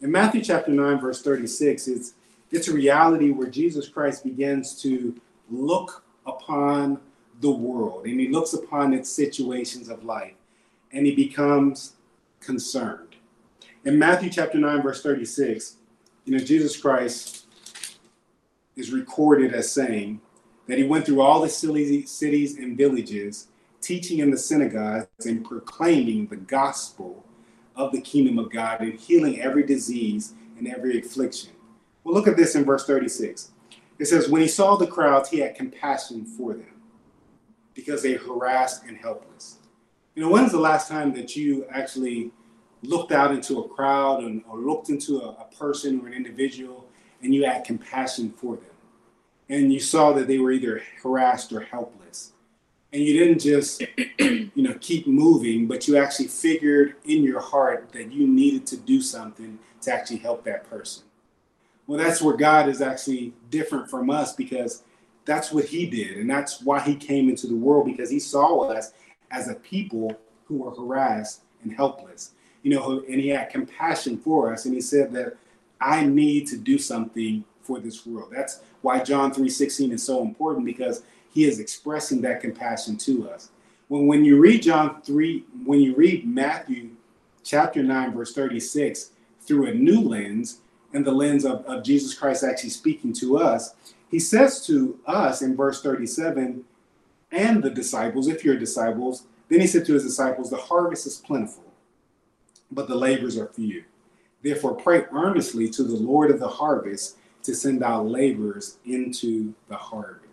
In 0.00 0.10
Matthew 0.10 0.42
chapter 0.42 0.70
9, 0.70 1.00
verse 1.00 1.22
36, 1.22 1.88
it's, 1.88 2.14
it's 2.50 2.68
a 2.68 2.72
reality 2.72 3.30
where 3.30 3.48
Jesus 3.48 3.88
Christ 3.88 4.22
begins 4.22 4.80
to 4.82 5.18
look 5.50 6.04
upon 6.26 7.00
the 7.40 7.50
world 7.50 8.06
and 8.06 8.20
he 8.20 8.28
looks 8.28 8.52
upon 8.52 8.94
its 8.94 9.10
situations 9.10 9.88
of 9.88 10.04
life 10.04 10.34
and 10.92 11.06
he 11.06 11.14
becomes 11.14 11.94
concerned. 12.40 13.16
In 13.84 13.98
Matthew 13.98 14.30
chapter 14.30 14.58
9, 14.58 14.82
verse 14.82 15.02
36, 15.02 15.76
you 16.24 16.36
know, 16.36 16.44
Jesus 16.44 16.76
Christ 16.76 17.46
is 18.76 18.92
recorded 18.92 19.52
as 19.52 19.70
saying 19.70 20.20
that 20.68 20.78
he 20.78 20.84
went 20.84 21.04
through 21.04 21.20
all 21.20 21.42
the 21.42 21.48
cities 21.48 22.58
and 22.58 22.76
villages 22.76 23.48
teaching 23.84 24.18
in 24.18 24.30
the 24.30 24.38
synagogues 24.38 25.26
and 25.26 25.44
proclaiming 25.44 26.26
the 26.26 26.36
gospel 26.36 27.24
of 27.76 27.92
the 27.92 28.00
kingdom 28.00 28.38
of 28.38 28.50
God 28.50 28.80
and 28.80 28.98
healing 28.98 29.40
every 29.40 29.64
disease 29.64 30.32
and 30.58 30.66
every 30.66 30.98
affliction. 30.98 31.52
Well, 32.02 32.14
look 32.14 32.26
at 32.26 32.36
this 32.36 32.54
in 32.54 32.64
verse 32.64 32.86
36. 32.86 33.50
It 33.98 34.06
says, 34.06 34.28
When 34.28 34.42
he 34.42 34.48
saw 34.48 34.76
the 34.76 34.86
crowds, 34.86 35.28
he 35.28 35.40
had 35.40 35.54
compassion 35.54 36.24
for 36.24 36.54
them 36.54 36.80
because 37.74 38.02
they 38.02 38.14
harassed 38.14 38.84
and 38.84 38.96
helpless. 38.96 39.58
You 40.14 40.22
know, 40.22 40.30
when's 40.30 40.52
the 40.52 40.60
last 40.60 40.88
time 40.88 41.12
that 41.14 41.36
you 41.36 41.66
actually 41.70 42.30
looked 42.82 43.12
out 43.12 43.32
into 43.32 43.60
a 43.60 43.68
crowd 43.68 44.22
and, 44.22 44.44
or 44.48 44.58
looked 44.58 44.88
into 44.88 45.20
a, 45.20 45.30
a 45.30 45.48
person 45.58 46.00
or 46.00 46.06
an 46.06 46.14
individual 46.14 46.86
and 47.22 47.34
you 47.34 47.44
had 47.44 47.64
compassion 47.64 48.30
for 48.30 48.56
them? 48.56 48.66
And 49.48 49.72
you 49.72 49.80
saw 49.80 50.12
that 50.12 50.26
they 50.26 50.38
were 50.38 50.52
either 50.52 50.82
harassed 51.02 51.52
or 51.52 51.60
helpless 51.60 52.03
and 52.94 53.02
you 53.02 53.12
didn't 53.12 53.40
just 53.40 53.82
you 54.18 54.62
know 54.62 54.74
keep 54.80 55.06
moving 55.06 55.66
but 55.66 55.86
you 55.88 55.96
actually 55.96 56.28
figured 56.28 56.94
in 57.04 57.24
your 57.24 57.40
heart 57.40 57.90
that 57.92 58.12
you 58.12 58.26
needed 58.26 58.64
to 58.64 58.76
do 58.76 59.02
something 59.02 59.58
to 59.82 59.92
actually 59.92 60.18
help 60.18 60.44
that 60.44 60.70
person. 60.70 61.02
Well 61.86 61.98
that's 61.98 62.22
where 62.22 62.36
god 62.36 62.68
is 62.68 62.80
actually 62.80 63.34
different 63.50 63.90
from 63.90 64.08
us 64.08 64.34
because 64.34 64.84
that's 65.26 65.50
what 65.50 65.64
he 65.64 65.86
did. 65.86 66.18
And 66.18 66.30
that's 66.30 66.62
why 66.62 66.80
he 66.80 66.94
came 66.94 67.28
into 67.28 67.46
the 67.46 67.56
world 67.56 67.86
because 67.86 68.10
he 68.10 68.20
saw 68.20 68.60
us 68.68 68.92
as 69.30 69.48
a 69.48 69.54
people 69.54 70.16
who 70.44 70.58
were 70.58 70.70
harassed 70.70 71.40
and 71.62 71.72
helpless. 71.72 72.30
You 72.62 72.76
know 72.76 73.04
and 73.08 73.20
he 73.20 73.28
had 73.28 73.50
compassion 73.50 74.18
for 74.18 74.52
us. 74.52 74.66
And 74.66 74.74
he 74.74 74.80
said 74.80 75.12
that 75.12 75.36
i 75.80 76.06
need 76.06 76.46
to 76.46 76.56
do 76.56 76.78
something 76.78 77.44
for 77.60 77.80
this 77.80 78.06
world. 78.06 78.30
That's 78.32 78.60
why 78.82 79.00
john 79.02 79.34
3.16 79.34 79.90
is 79.90 80.04
so 80.04 80.22
important 80.22 80.64
because 80.64 81.02
he 81.34 81.44
is 81.44 81.58
expressing 81.58 82.22
that 82.22 82.40
compassion 82.40 82.96
to 82.98 83.28
us. 83.28 83.50
When, 83.88 84.06
when 84.06 84.24
you 84.24 84.40
read 84.40 84.62
John 84.62 85.02
3, 85.02 85.44
when 85.64 85.80
you 85.80 85.94
read 85.96 86.26
Matthew 86.26 86.90
chapter 87.42 87.82
9, 87.82 88.12
verse 88.12 88.32
36, 88.32 89.10
through 89.40 89.66
a 89.66 89.74
new 89.74 90.00
lens, 90.00 90.60
and 90.94 91.04
the 91.04 91.12
lens 91.12 91.44
of, 91.44 91.66
of 91.66 91.84
Jesus 91.84 92.14
Christ 92.14 92.44
actually 92.44 92.70
speaking 92.70 93.12
to 93.14 93.36
us, 93.38 93.74
he 94.08 94.20
says 94.20 94.64
to 94.66 94.98
us 95.06 95.42
in 95.42 95.56
verse 95.56 95.82
37, 95.82 96.64
and 97.32 97.62
the 97.62 97.70
disciples, 97.70 98.28
if 98.28 98.44
you're 98.44 98.56
disciples, 98.56 99.24
then 99.48 99.60
he 99.60 99.66
said 99.66 99.84
to 99.86 99.94
his 99.94 100.04
disciples, 100.04 100.50
The 100.50 100.56
harvest 100.56 101.06
is 101.06 101.16
plentiful, 101.16 101.64
but 102.70 102.86
the 102.86 102.94
labors 102.94 103.36
are 103.36 103.48
few. 103.48 103.84
Therefore, 104.42 104.74
pray 104.74 105.06
earnestly 105.12 105.68
to 105.70 105.82
the 105.82 105.96
Lord 105.96 106.30
of 106.30 106.38
the 106.38 106.48
harvest 106.48 107.16
to 107.42 107.54
send 107.54 107.82
out 107.82 108.06
laborers 108.06 108.78
into 108.84 109.52
the 109.68 109.76
harvest. 109.76 110.23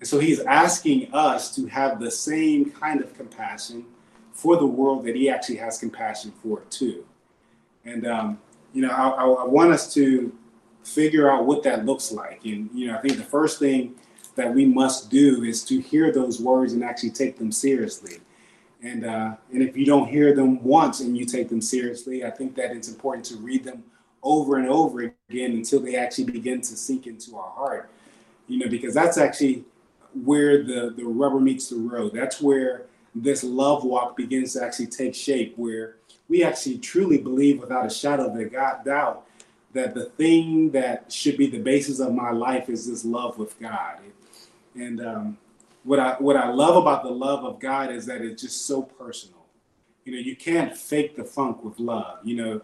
And 0.00 0.08
so 0.08 0.18
he's 0.18 0.40
asking 0.40 1.12
us 1.14 1.54
to 1.56 1.66
have 1.66 2.00
the 2.00 2.10
same 2.10 2.70
kind 2.70 3.00
of 3.00 3.14
compassion 3.14 3.86
for 4.32 4.56
the 4.56 4.66
world 4.66 5.04
that 5.06 5.14
he 5.14 5.30
actually 5.30 5.56
has 5.56 5.78
compassion 5.78 6.32
for 6.42 6.60
too. 6.68 7.06
And, 7.84 8.06
um, 8.06 8.38
you 8.72 8.82
know, 8.82 8.90
I, 8.90 9.08
I, 9.08 9.44
want 9.46 9.72
us 9.72 9.92
to 9.94 10.36
figure 10.82 11.30
out 11.30 11.46
what 11.46 11.62
that 11.62 11.86
looks 11.86 12.10
like. 12.10 12.44
And, 12.44 12.68
you 12.74 12.88
know, 12.88 12.96
I 12.96 13.00
think 13.00 13.16
the 13.16 13.24
first 13.24 13.58
thing 13.58 13.94
that 14.34 14.52
we 14.52 14.64
must 14.64 15.10
do 15.10 15.44
is 15.44 15.64
to 15.64 15.80
hear 15.80 16.12
those 16.12 16.40
words 16.40 16.72
and 16.72 16.82
actually 16.82 17.10
take 17.10 17.38
them 17.38 17.52
seriously. 17.52 18.18
And, 18.82 19.06
uh, 19.06 19.36
and 19.52 19.62
if 19.62 19.76
you 19.76 19.86
don't 19.86 20.08
hear 20.08 20.34
them 20.34 20.62
once 20.62 21.00
and 21.00 21.16
you 21.16 21.24
take 21.24 21.48
them 21.48 21.60
seriously, 21.60 22.24
I 22.24 22.30
think 22.30 22.56
that 22.56 22.72
it's 22.72 22.88
important 22.88 23.24
to 23.26 23.36
read 23.36 23.64
them 23.64 23.84
over 24.22 24.56
and 24.56 24.68
over 24.68 25.12
again 25.30 25.52
until 25.52 25.80
they 25.80 25.96
actually 25.96 26.24
begin 26.24 26.60
to 26.62 26.76
sink 26.76 27.06
into 27.06 27.36
our 27.36 27.50
heart. 27.50 27.90
You 28.48 28.58
know, 28.58 28.68
because 28.68 28.92
that's 28.92 29.16
actually 29.16 29.64
where 30.14 30.62
the, 30.62 30.94
the 30.96 31.04
rubber 31.04 31.40
meets 31.40 31.68
the 31.68 31.76
road. 31.76 32.12
That's 32.14 32.40
where 32.40 32.86
this 33.14 33.44
love 33.44 33.84
walk 33.84 34.16
begins 34.16 34.54
to 34.54 34.64
actually 34.64 34.88
take 34.88 35.14
shape, 35.14 35.54
where 35.56 35.96
we 36.28 36.42
actually 36.42 36.78
truly 36.78 37.18
believe 37.18 37.60
without 37.60 37.86
a 37.86 37.90
shadow 37.90 38.28
of 38.28 38.36
a 38.36 38.48
doubt 38.84 39.26
that 39.72 39.94
the 39.94 40.06
thing 40.06 40.70
that 40.70 41.12
should 41.12 41.36
be 41.36 41.48
the 41.48 41.58
basis 41.58 42.00
of 42.00 42.14
my 42.14 42.30
life 42.30 42.68
is 42.68 42.86
this 42.88 43.04
love 43.04 43.38
with 43.38 43.58
God. 43.60 43.98
And 44.74 45.04
um, 45.04 45.38
what 45.82 45.98
I 45.98 46.14
what 46.14 46.36
I 46.36 46.48
love 46.48 46.76
about 46.76 47.02
the 47.02 47.10
love 47.10 47.44
of 47.44 47.60
God 47.60 47.90
is 47.90 48.06
that 48.06 48.22
it's 48.22 48.42
just 48.42 48.66
so 48.66 48.82
personal. 48.82 49.44
You 50.04 50.12
know, 50.12 50.18
you 50.18 50.36
can't 50.36 50.76
fake 50.76 51.16
the 51.16 51.24
funk 51.24 51.64
with 51.64 51.78
love. 51.78 52.18
You 52.24 52.36
know, 52.36 52.60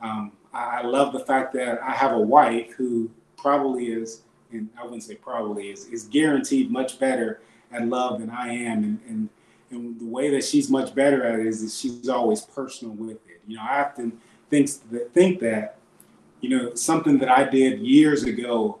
um, 0.00 0.32
I 0.52 0.82
love 0.82 1.12
the 1.12 1.20
fact 1.20 1.52
that 1.54 1.82
I 1.82 1.92
have 1.92 2.12
a 2.12 2.18
wife 2.18 2.72
who 2.72 3.10
probably 3.36 3.86
is, 3.86 4.22
and 4.52 4.68
I 4.78 4.84
wouldn't 4.84 5.02
say 5.02 5.14
probably 5.14 5.70
is, 5.70 5.86
is 5.86 6.04
guaranteed 6.04 6.70
much 6.70 6.98
better 6.98 7.40
at 7.72 7.86
love 7.86 8.20
than 8.20 8.30
I 8.30 8.52
am, 8.52 8.84
and, 8.84 9.00
and 9.08 9.28
and 9.72 9.98
the 9.98 10.06
way 10.06 10.30
that 10.30 10.44
she's 10.44 10.70
much 10.70 10.94
better 10.94 11.24
at 11.24 11.40
it 11.40 11.46
is 11.46 11.78
she's 11.78 12.08
always 12.08 12.42
personal 12.42 12.94
with 12.94 13.26
it. 13.28 13.40
You 13.46 13.56
know, 13.56 13.62
I 13.62 13.82
often 13.82 14.20
think 14.50 14.68
that 14.90 15.12
think 15.14 15.40
that, 15.40 15.78
you 16.40 16.50
know, 16.50 16.74
something 16.74 17.18
that 17.18 17.30
I 17.30 17.44
did 17.44 17.80
years 17.80 18.24
ago 18.24 18.78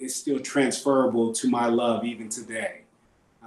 is 0.00 0.14
still 0.16 0.40
transferable 0.40 1.32
to 1.32 1.48
my 1.48 1.66
love 1.66 2.04
even 2.04 2.28
today. 2.28 2.82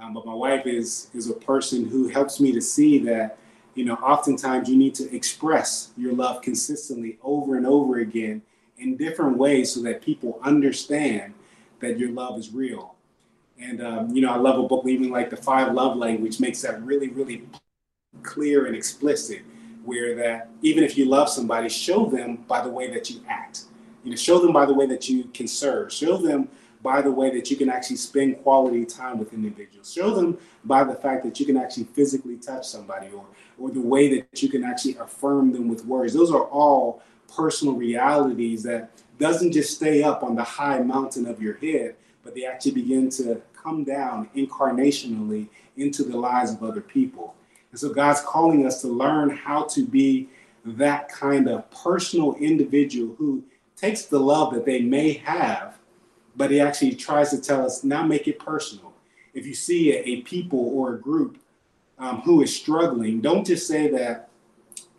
Um, 0.00 0.14
but 0.14 0.24
my 0.24 0.34
wife 0.34 0.66
is 0.66 1.10
is 1.14 1.28
a 1.28 1.34
person 1.34 1.84
who 1.84 2.08
helps 2.08 2.40
me 2.40 2.52
to 2.52 2.60
see 2.60 2.98
that, 3.00 3.38
you 3.74 3.84
know, 3.84 3.94
oftentimes 3.96 4.68
you 4.68 4.76
need 4.76 4.94
to 4.94 5.14
express 5.14 5.90
your 5.96 6.14
love 6.14 6.40
consistently 6.40 7.18
over 7.22 7.56
and 7.56 7.66
over 7.66 7.98
again 7.98 8.42
in 8.78 8.96
different 8.96 9.36
ways 9.36 9.72
so 9.72 9.82
that 9.82 10.00
people 10.00 10.40
understand 10.42 11.34
that 11.82 11.98
your 11.98 12.10
love 12.10 12.38
is 12.38 12.50
real. 12.50 12.94
And 13.60 13.82
um, 13.82 14.10
you 14.16 14.22
know, 14.22 14.32
I 14.32 14.36
love 14.36 14.58
a 14.58 14.66
book 14.66 14.86
even 14.86 15.10
like 15.10 15.30
the 15.30 15.36
Five 15.36 15.74
Love 15.74 15.96
Language 15.96 16.40
makes 16.40 16.62
that 16.62 16.82
really, 16.82 17.08
really 17.08 17.46
clear 18.22 18.66
and 18.66 18.74
explicit. 18.74 19.42
Where 19.84 20.14
that 20.16 20.48
even 20.62 20.84
if 20.84 20.96
you 20.96 21.06
love 21.06 21.28
somebody, 21.28 21.68
show 21.68 22.06
them 22.06 22.36
by 22.48 22.62
the 22.62 22.70
way 22.70 22.90
that 22.92 23.10
you 23.10 23.20
act. 23.28 23.64
You 24.04 24.10
know, 24.10 24.16
show 24.16 24.38
them 24.38 24.52
by 24.52 24.64
the 24.64 24.74
way 24.74 24.86
that 24.86 25.08
you 25.08 25.24
can 25.34 25.48
serve. 25.48 25.92
Show 25.92 26.16
them 26.16 26.48
by 26.82 27.02
the 27.02 27.10
way 27.10 27.30
that 27.30 27.50
you 27.50 27.56
can 27.56 27.68
actually 27.68 27.96
spend 27.96 28.42
quality 28.42 28.84
time 28.84 29.18
with 29.18 29.32
individuals. 29.32 29.92
Show 29.92 30.14
them 30.14 30.38
by 30.64 30.84
the 30.84 30.94
fact 30.94 31.24
that 31.24 31.38
you 31.38 31.46
can 31.46 31.56
actually 31.56 31.84
physically 31.84 32.36
touch 32.36 32.66
somebody 32.66 33.08
or 33.10 33.24
or 33.58 33.70
the 33.70 33.80
way 33.80 34.18
that 34.18 34.42
you 34.42 34.48
can 34.48 34.64
actually 34.64 34.96
affirm 34.96 35.52
them 35.52 35.68
with 35.68 35.84
words. 35.84 36.14
Those 36.14 36.32
are 36.32 36.44
all 36.44 37.02
personal 37.34 37.74
realities 37.74 38.62
that 38.64 38.90
doesn't 39.18 39.52
just 39.52 39.76
stay 39.76 40.02
up 40.02 40.22
on 40.22 40.34
the 40.34 40.42
high 40.42 40.80
mountain 40.80 41.26
of 41.26 41.40
your 41.40 41.54
head, 41.54 41.96
but 42.24 42.34
they 42.34 42.44
actually 42.44 42.72
begin 42.72 43.08
to 43.10 43.40
come 43.54 43.84
down 43.84 44.28
incarnationally 44.36 45.48
into 45.76 46.02
the 46.02 46.16
lives 46.16 46.52
of 46.52 46.62
other 46.62 46.80
people. 46.80 47.34
And 47.70 47.78
so 47.78 47.92
God's 47.92 48.20
calling 48.20 48.66
us 48.66 48.80
to 48.82 48.88
learn 48.88 49.30
how 49.30 49.64
to 49.64 49.86
be 49.86 50.28
that 50.64 51.08
kind 51.08 51.48
of 51.48 51.70
personal 51.70 52.34
individual 52.34 53.14
who 53.16 53.42
takes 53.76 54.06
the 54.06 54.18
love 54.18 54.52
that 54.54 54.64
they 54.64 54.80
may 54.80 55.14
have, 55.14 55.78
but 56.36 56.50
he 56.50 56.60
actually 56.60 56.94
tries 56.94 57.30
to 57.30 57.40
tell 57.40 57.64
us 57.64 57.82
now 57.82 58.04
make 58.04 58.28
it 58.28 58.38
personal. 58.38 58.92
If 59.34 59.46
you 59.46 59.54
see 59.54 59.92
a, 59.92 60.02
a 60.02 60.20
people 60.22 60.70
or 60.74 60.94
a 60.94 61.00
group 61.00 61.38
um, 61.98 62.20
who 62.20 62.42
is 62.42 62.54
struggling, 62.54 63.20
don't 63.20 63.46
just 63.46 63.66
say 63.66 63.88
that 63.88 64.28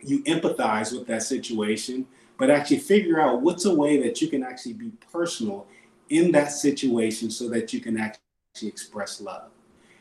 you 0.02 0.22
empathize 0.24 0.92
with 0.92 1.06
that 1.06 1.22
situation, 1.22 2.06
but 2.38 2.50
actually 2.50 2.78
figure 2.78 3.20
out 3.20 3.40
what's 3.42 3.64
a 3.64 3.74
way 3.74 4.00
that 4.02 4.20
you 4.20 4.28
can 4.28 4.42
actually 4.42 4.72
be 4.72 4.92
personal 5.12 5.66
in 6.10 6.32
that 6.32 6.52
situation 6.52 7.30
so 7.30 7.48
that 7.48 7.72
you 7.72 7.80
can 7.80 7.98
actually 7.98 8.68
express 8.68 9.20
love. 9.20 9.50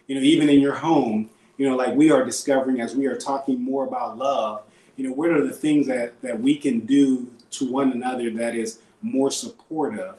You 0.08 0.16
know, 0.16 0.22
even 0.22 0.50
in 0.50 0.60
your 0.60 0.76
home, 0.76 1.30
you 1.58 1.70
know, 1.70 1.76
like 1.76 1.96
we 1.96 2.12
are 2.12 2.26
discovering 2.26 2.82
as 2.82 2.96
we 2.96 3.06
are 3.06 3.16
talking 3.16 3.62
more 3.62 3.86
about 3.86 4.18
love, 4.18 4.64
you 4.96 5.08
know, 5.08 5.14
what 5.14 5.30
are 5.30 5.46
the 5.46 5.54
things 5.54 5.88
that, 5.88 6.20
that 6.22 6.40
we 6.40 6.56
can 6.56 6.82
do 6.82 7.32
to 7.52 7.72
one 7.72 7.92
another 7.92 8.30
that 8.32 8.56
is 8.56 8.80
more 9.02 9.32
supportive 9.32 10.16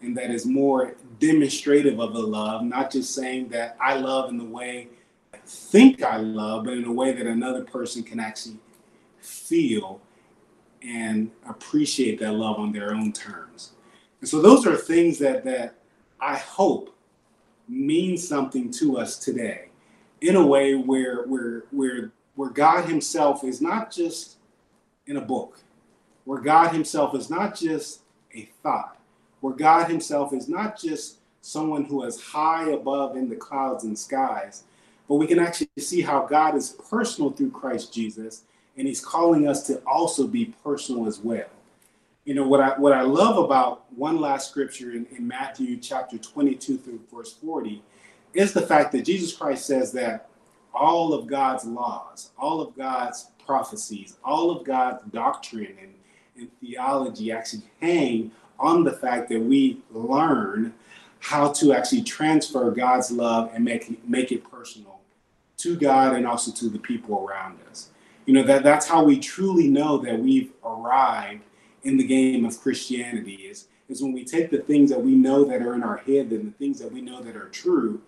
and 0.00 0.16
that 0.16 0.30
is 0.30 0.44
more 0.44 0.94
demonstrative 1.20 2.00
of 2.00 2.12
the 2.12 2.20
love, 2.20 2.64
not 2.64 2.90
just 2.90 3.14
saying 3.14 3.48
that 3.48 3.76
I 3.80 3.96
love 3.96 4.30
in 4.30 4.38
the 4.38 4.44
way 4.44 4.88
I 5.32 5.38
think 5.46 6.02
I 6.02 6.16
love, 6.16 6.64
but 6.64 6.74
in 6.74 6.84
a 6.84 6.92
way 6.92 7.12
that 7.12 7.26
another 7.26 7.64
person 7.64 8.02
can 8.02 8.20
actually 8.20 8.58
feel 9.20 10.00
and 10.84 11.30
appreciate 11.48 12.18
that 12.20 12.32
love 12.32 12.58
on 12.58 12.72
their 12.72 12.94
own 12.94 13.12
terms. 13.12 13.72
And 14.20 14.28
so 14.28 14.40
those 14.40 14.66
are 14.66 14.76
things 14.76 15.18
that 15.18 15.44
that 15.44 15.74
I 16.20 16.36
hope 16.36 16.96
mean 17.68 18.16
something 18.16 18.70
to 18.72 18.98
us 18.98 19.18
today 19.18 19.68
in 20.20 20.36
a 20.36 20.46
way 20.46 20.74
where 20.74 21.22
where 21.24 21.64
where 21.70 22.12
where 22.34 22.50
God 22.50 22.88
himself 22.88 23.44
is 23.44 23.60
not 23.60 23.90
just 23.90 24.36
in 25.06 25.16
a 25.16 25.20
book, 25.20 25.60
where 26.24 26.40
God 26.40 26.72
himself 26.72 27.14
is 27.14 27.28
not 27.28 27.56
just 27.56 28.00
a 28.34 28.48
thought, 28.62 28.98
where 29.40 29.54
God 29.54 29.88
himself 29.88 30.32
is 30.32 30.48
not 30.48 30.78
just 30.78 31.18
someone 31.40 31.84
who 31.84 32.04
is 32.04 32.20
high 32.20 32.70
above 32.70 33.16
in 33.16 33.28
the 33.28 33.36
clouds 33.36 33.84
and 33.84 33.98
skies, 33.98 34.64
but 35.08 35.16
we 35.16 35.26
can 35.26 35.38
actually 35.38 35.68
see 35.78 36.00
how 36.00 36.24
God 36.24 36.56
is 36.56 36.76
personal 36.88 37.30
through 37.30 37.50
Christ 37.50 37.92
Jesus, 37.92 38.44
and 38.76 38.88
he's 38.88 39.04
calling 39.04 39.46
us 39.48 39.66
to 39.66 39.78
also 39.86 40.26
be 40.26 40.54
personal 40.64 41.06
as 41.06 41.18
well 41.18 41.48
you 42.24 42.34
know 42.34 42.46
what 42.46 42.60
I 42.60 42.78
what 42.78 42.92
I 42.92 43.02
love 43.02 43.36
about 43.36 43.92
one 43.92 44.20
last 44.20 44.50
scripture 44.50 44.92
in, 44.92 45.06
in 45.16 45.26
Matthew 45.26 45.76
chapter 45.76 46.18
22 46.18 46.78
through 46.78 47.00
verse 47.12 47.32
40 47.32 47.82
is 48.34 48.52
the 48.52 48.62
fact 48.62 48.92
that 48.92 49.04
Jesus 49.04 49.36
Christ 49.36 49.66
says 49.66 49.92
that 49.92 50.28
all 50.74 51.12
of 51.12 51.26
God's 51.26 51.64
laws, 51.64 52.30
all 52.38 52.60
of 52.60 52.74
God's 52.76 53.30
prophecies, 53.44 54.16
all 54.24 54.50
of 54.50 54.64
God's 54.64 55.02
doctrine 55.12 55.76
and, 55.80 55.94
and 56.36 56.48
theology 56.60 57.30
actually 57.32 57.64
hang 57.80 58.30
on 58.58 58.84
the 58.84 58.92
fact 58.92 59.28
that 59.28 59.40
we 59.40 59.82
learn 59.90 60.72
how 61.18 61.52
to 61.52 61.72
actually 61.72 62.02
transfer 62.02 62.70
God's 62.70 63.10
love 63.10 63.50
and 63.52 63.64
make 63.64 64.06
make 64.08 64.32
it 64.32 64.48
personal 64.48 65.00
to 65.58 65.76
God 65.76 66.14
and 66.14 66.26
also 66.26 66.52
to 66.52 66.68
the 66.68 66.78
people 66.78 67.26
around 67.26 67.58
us. 67.70 67.88
You 68.26 68.34
know 68.34 68.42
that 68.44 68.62
that's 68.62 68.86
how 68.86 69.02
we 69.04 69.18
truly 69.18 69.68
know 69.68 69.98
that 69.98 70.18
we've 70.18 70.52
arrived 70.64 71.42
in 71.82 71.96
the 71.96 72.06
game 72.06 72.44
of 72.44 72.60
Christianity 72.60 73.34
is 73.34 73.68
is 73.88 74.02
when 74.02 74.12
we 74.12 74.24
take 74.24 74.50
the 74.50 74.58
things 74.58 74.90
that 74.90 75.02
we 75.02 75.14
know 75.14 75.44
that 75.44 75.60
are 75.60 75.74
in 75.74 75.82
our 75.82 75.98
head 75.98 76.30
and 76.30 76.46
the 76.46 76.56
things 76.58 76.78
that 76.78 76.90
we 76.90 77.00
know 77.00 77.20
that 77.20 77.36
are 77.36 77.48
true, 77.48 78.00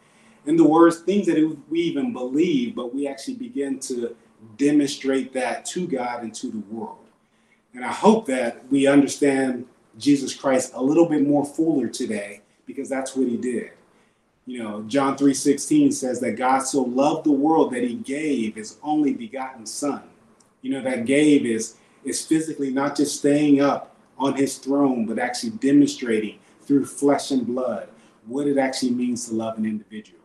and 0.47 0.59
the 0.59 0.65
words 0.65 1.01
things 1.01 1.27
that 1.27 1.59
we 1.69 1.81
even 1.81 2.13
believe, 2.13 2.75
but 2.75 2.95
we 2.95 3.07
actually 3.07 3.35
begin 3.35 3.79
to 3.79 4.17
demonstrate 4.57 5.33
that 5.33 5.65
to 5.65 5.87
God 5.87 6.23
and 6.23 6.35
to 6.35 6.51
the 6.51 6.59
world. 6.71 6.99
And 7.75 7.85
I 7.85 7.93
hope 7.93 8.27
that 8.27 8.71
we 8.71 8.87
understand 8.87 9.67
Jesus 9.99 10.35
Christ 10.35 10.73
a 10.75 10.83
little 10.83 11.09
bit 11.09 11.27
more 11.27 11.45
fuller 11.45 11.89
today 11.89 12.41
because 12.67 12.89
that's 12.89 13.17
what 13.17 13.29
he 13.29 13.37
did. 13.37 13.71
You 14.47 14.63
know, 14.63 14.83
John 14.83 15.17
3:16 15.17 15.93
says 15.93 16.21
that 16.21 16.33
God 16.33 16.61
so 16.61 16.83
loved 16.83 17.25
the 17.25 17.33
world 17.33 17.73
that 17.73 17.83
he 17.83 17.95
gave 17.95 18.57
his 18.57 18.77
only 18.83 19.15
begotten 19.15 19.65
son. 19.65 20.03
You 20.61 20.73
know, 20.73 20.83
that 20.83 21.07
gave 21.07 21.47
is 21.47 21.77
is 22.05 22.25
physically 22.25 22.71
not 22.71 22.97
just 22.97 23.17
staying 23.17 23.61
up 23.61 23.97
on 24.19 24.35
his 24.35 24.59
throne, 24.59 25.07
but 25.07 25.19
actually 25.19 25.51
demonstrating 25.51 26.39
through 26.63 26.85
flesh 26.85 27.31
and 27.31 27.47
blood 27.47 27.89
what 28.27 28.47
it 28.47 28.59
actually 28.59 28.93
means 28.93 29.29
to 29.29 29.35
love 29.35 29.59
an 29.59 29.65
individual. 29.65 30.21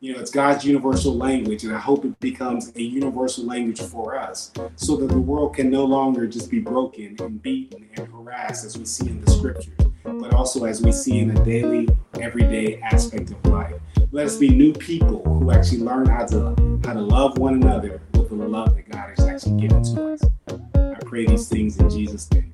You 0.00 0.12
know, 0.12 0.20
it's 0.20 0.30
God's 0.30 0.64
universal 0.64 1.16
language, 1.16 1.64
and 1.64 1.74
I 1.74 1.78
hope 1.78 2.04
it 2.04 2.18
becomes 2.20 2.72
a 2.76 2.82
universal 2.82 3.46
language 3.46 3.80
for 3.80 4.18
us 4.18 4.52
so 4.76 4.96
that 4.96 5.08
the 5.08 5.18
world 5.18 5.54
can 5.54 5.70
no 5.70 5.84
longer 5.84 6.26
just 6.26 6.50
be 6.50 6.58
broken 6.58 7.16
and 7.20 7.42
beaten 7.42 7.88
and 7.96 8.08
harassed 8.08 8.66
as 8.66 8.76
we 8.76 8.84
see 8.84 9.08
in 9.08 9.24
the 9.24 9.30
scriptures, 9.30 9.74
but 10.04 10.34
also 10.34 10.64
as 10.64 10.82
we 10.82 10.92
see 10.92 11.18
in 11.18 11.34
the 11.34 11.40
daily, 11.42 11.88
everyday 12.20 12.80
aspect 12.80 13.30
of 13.30 13.46
life. 13.46 13.74
Let 14.12 14.26
us 14.26 14.36
be 14.36 14.48
new 14.48 14.72
people 14.72 15.24
who 15.24 15.50
actually 15.50 15.78
learn 15.78 16.06
how 16.06 16.26
to 16.26 16.54
how 16.84 16.92
to 16.92 17.00
love 17.00 17.38
one 17.38 17.54
another 17.54 18.00
with 18.12 18.28
the 18.28 18.36
love 18.36 18.76
that 18.76 18.90
God 18.90 19.10
has 19.16 19.26
actually 19.26 19.60
given 19.60 19.82
to 19.82 20.12
us 20.12 20.22
I 20.74 20.98
pray 21.04 21.26
these 21.26 21.48
things 21.48 21.78
in 21.78 21.90
Jesus' 21.90 22.30
name. 22.30 22.52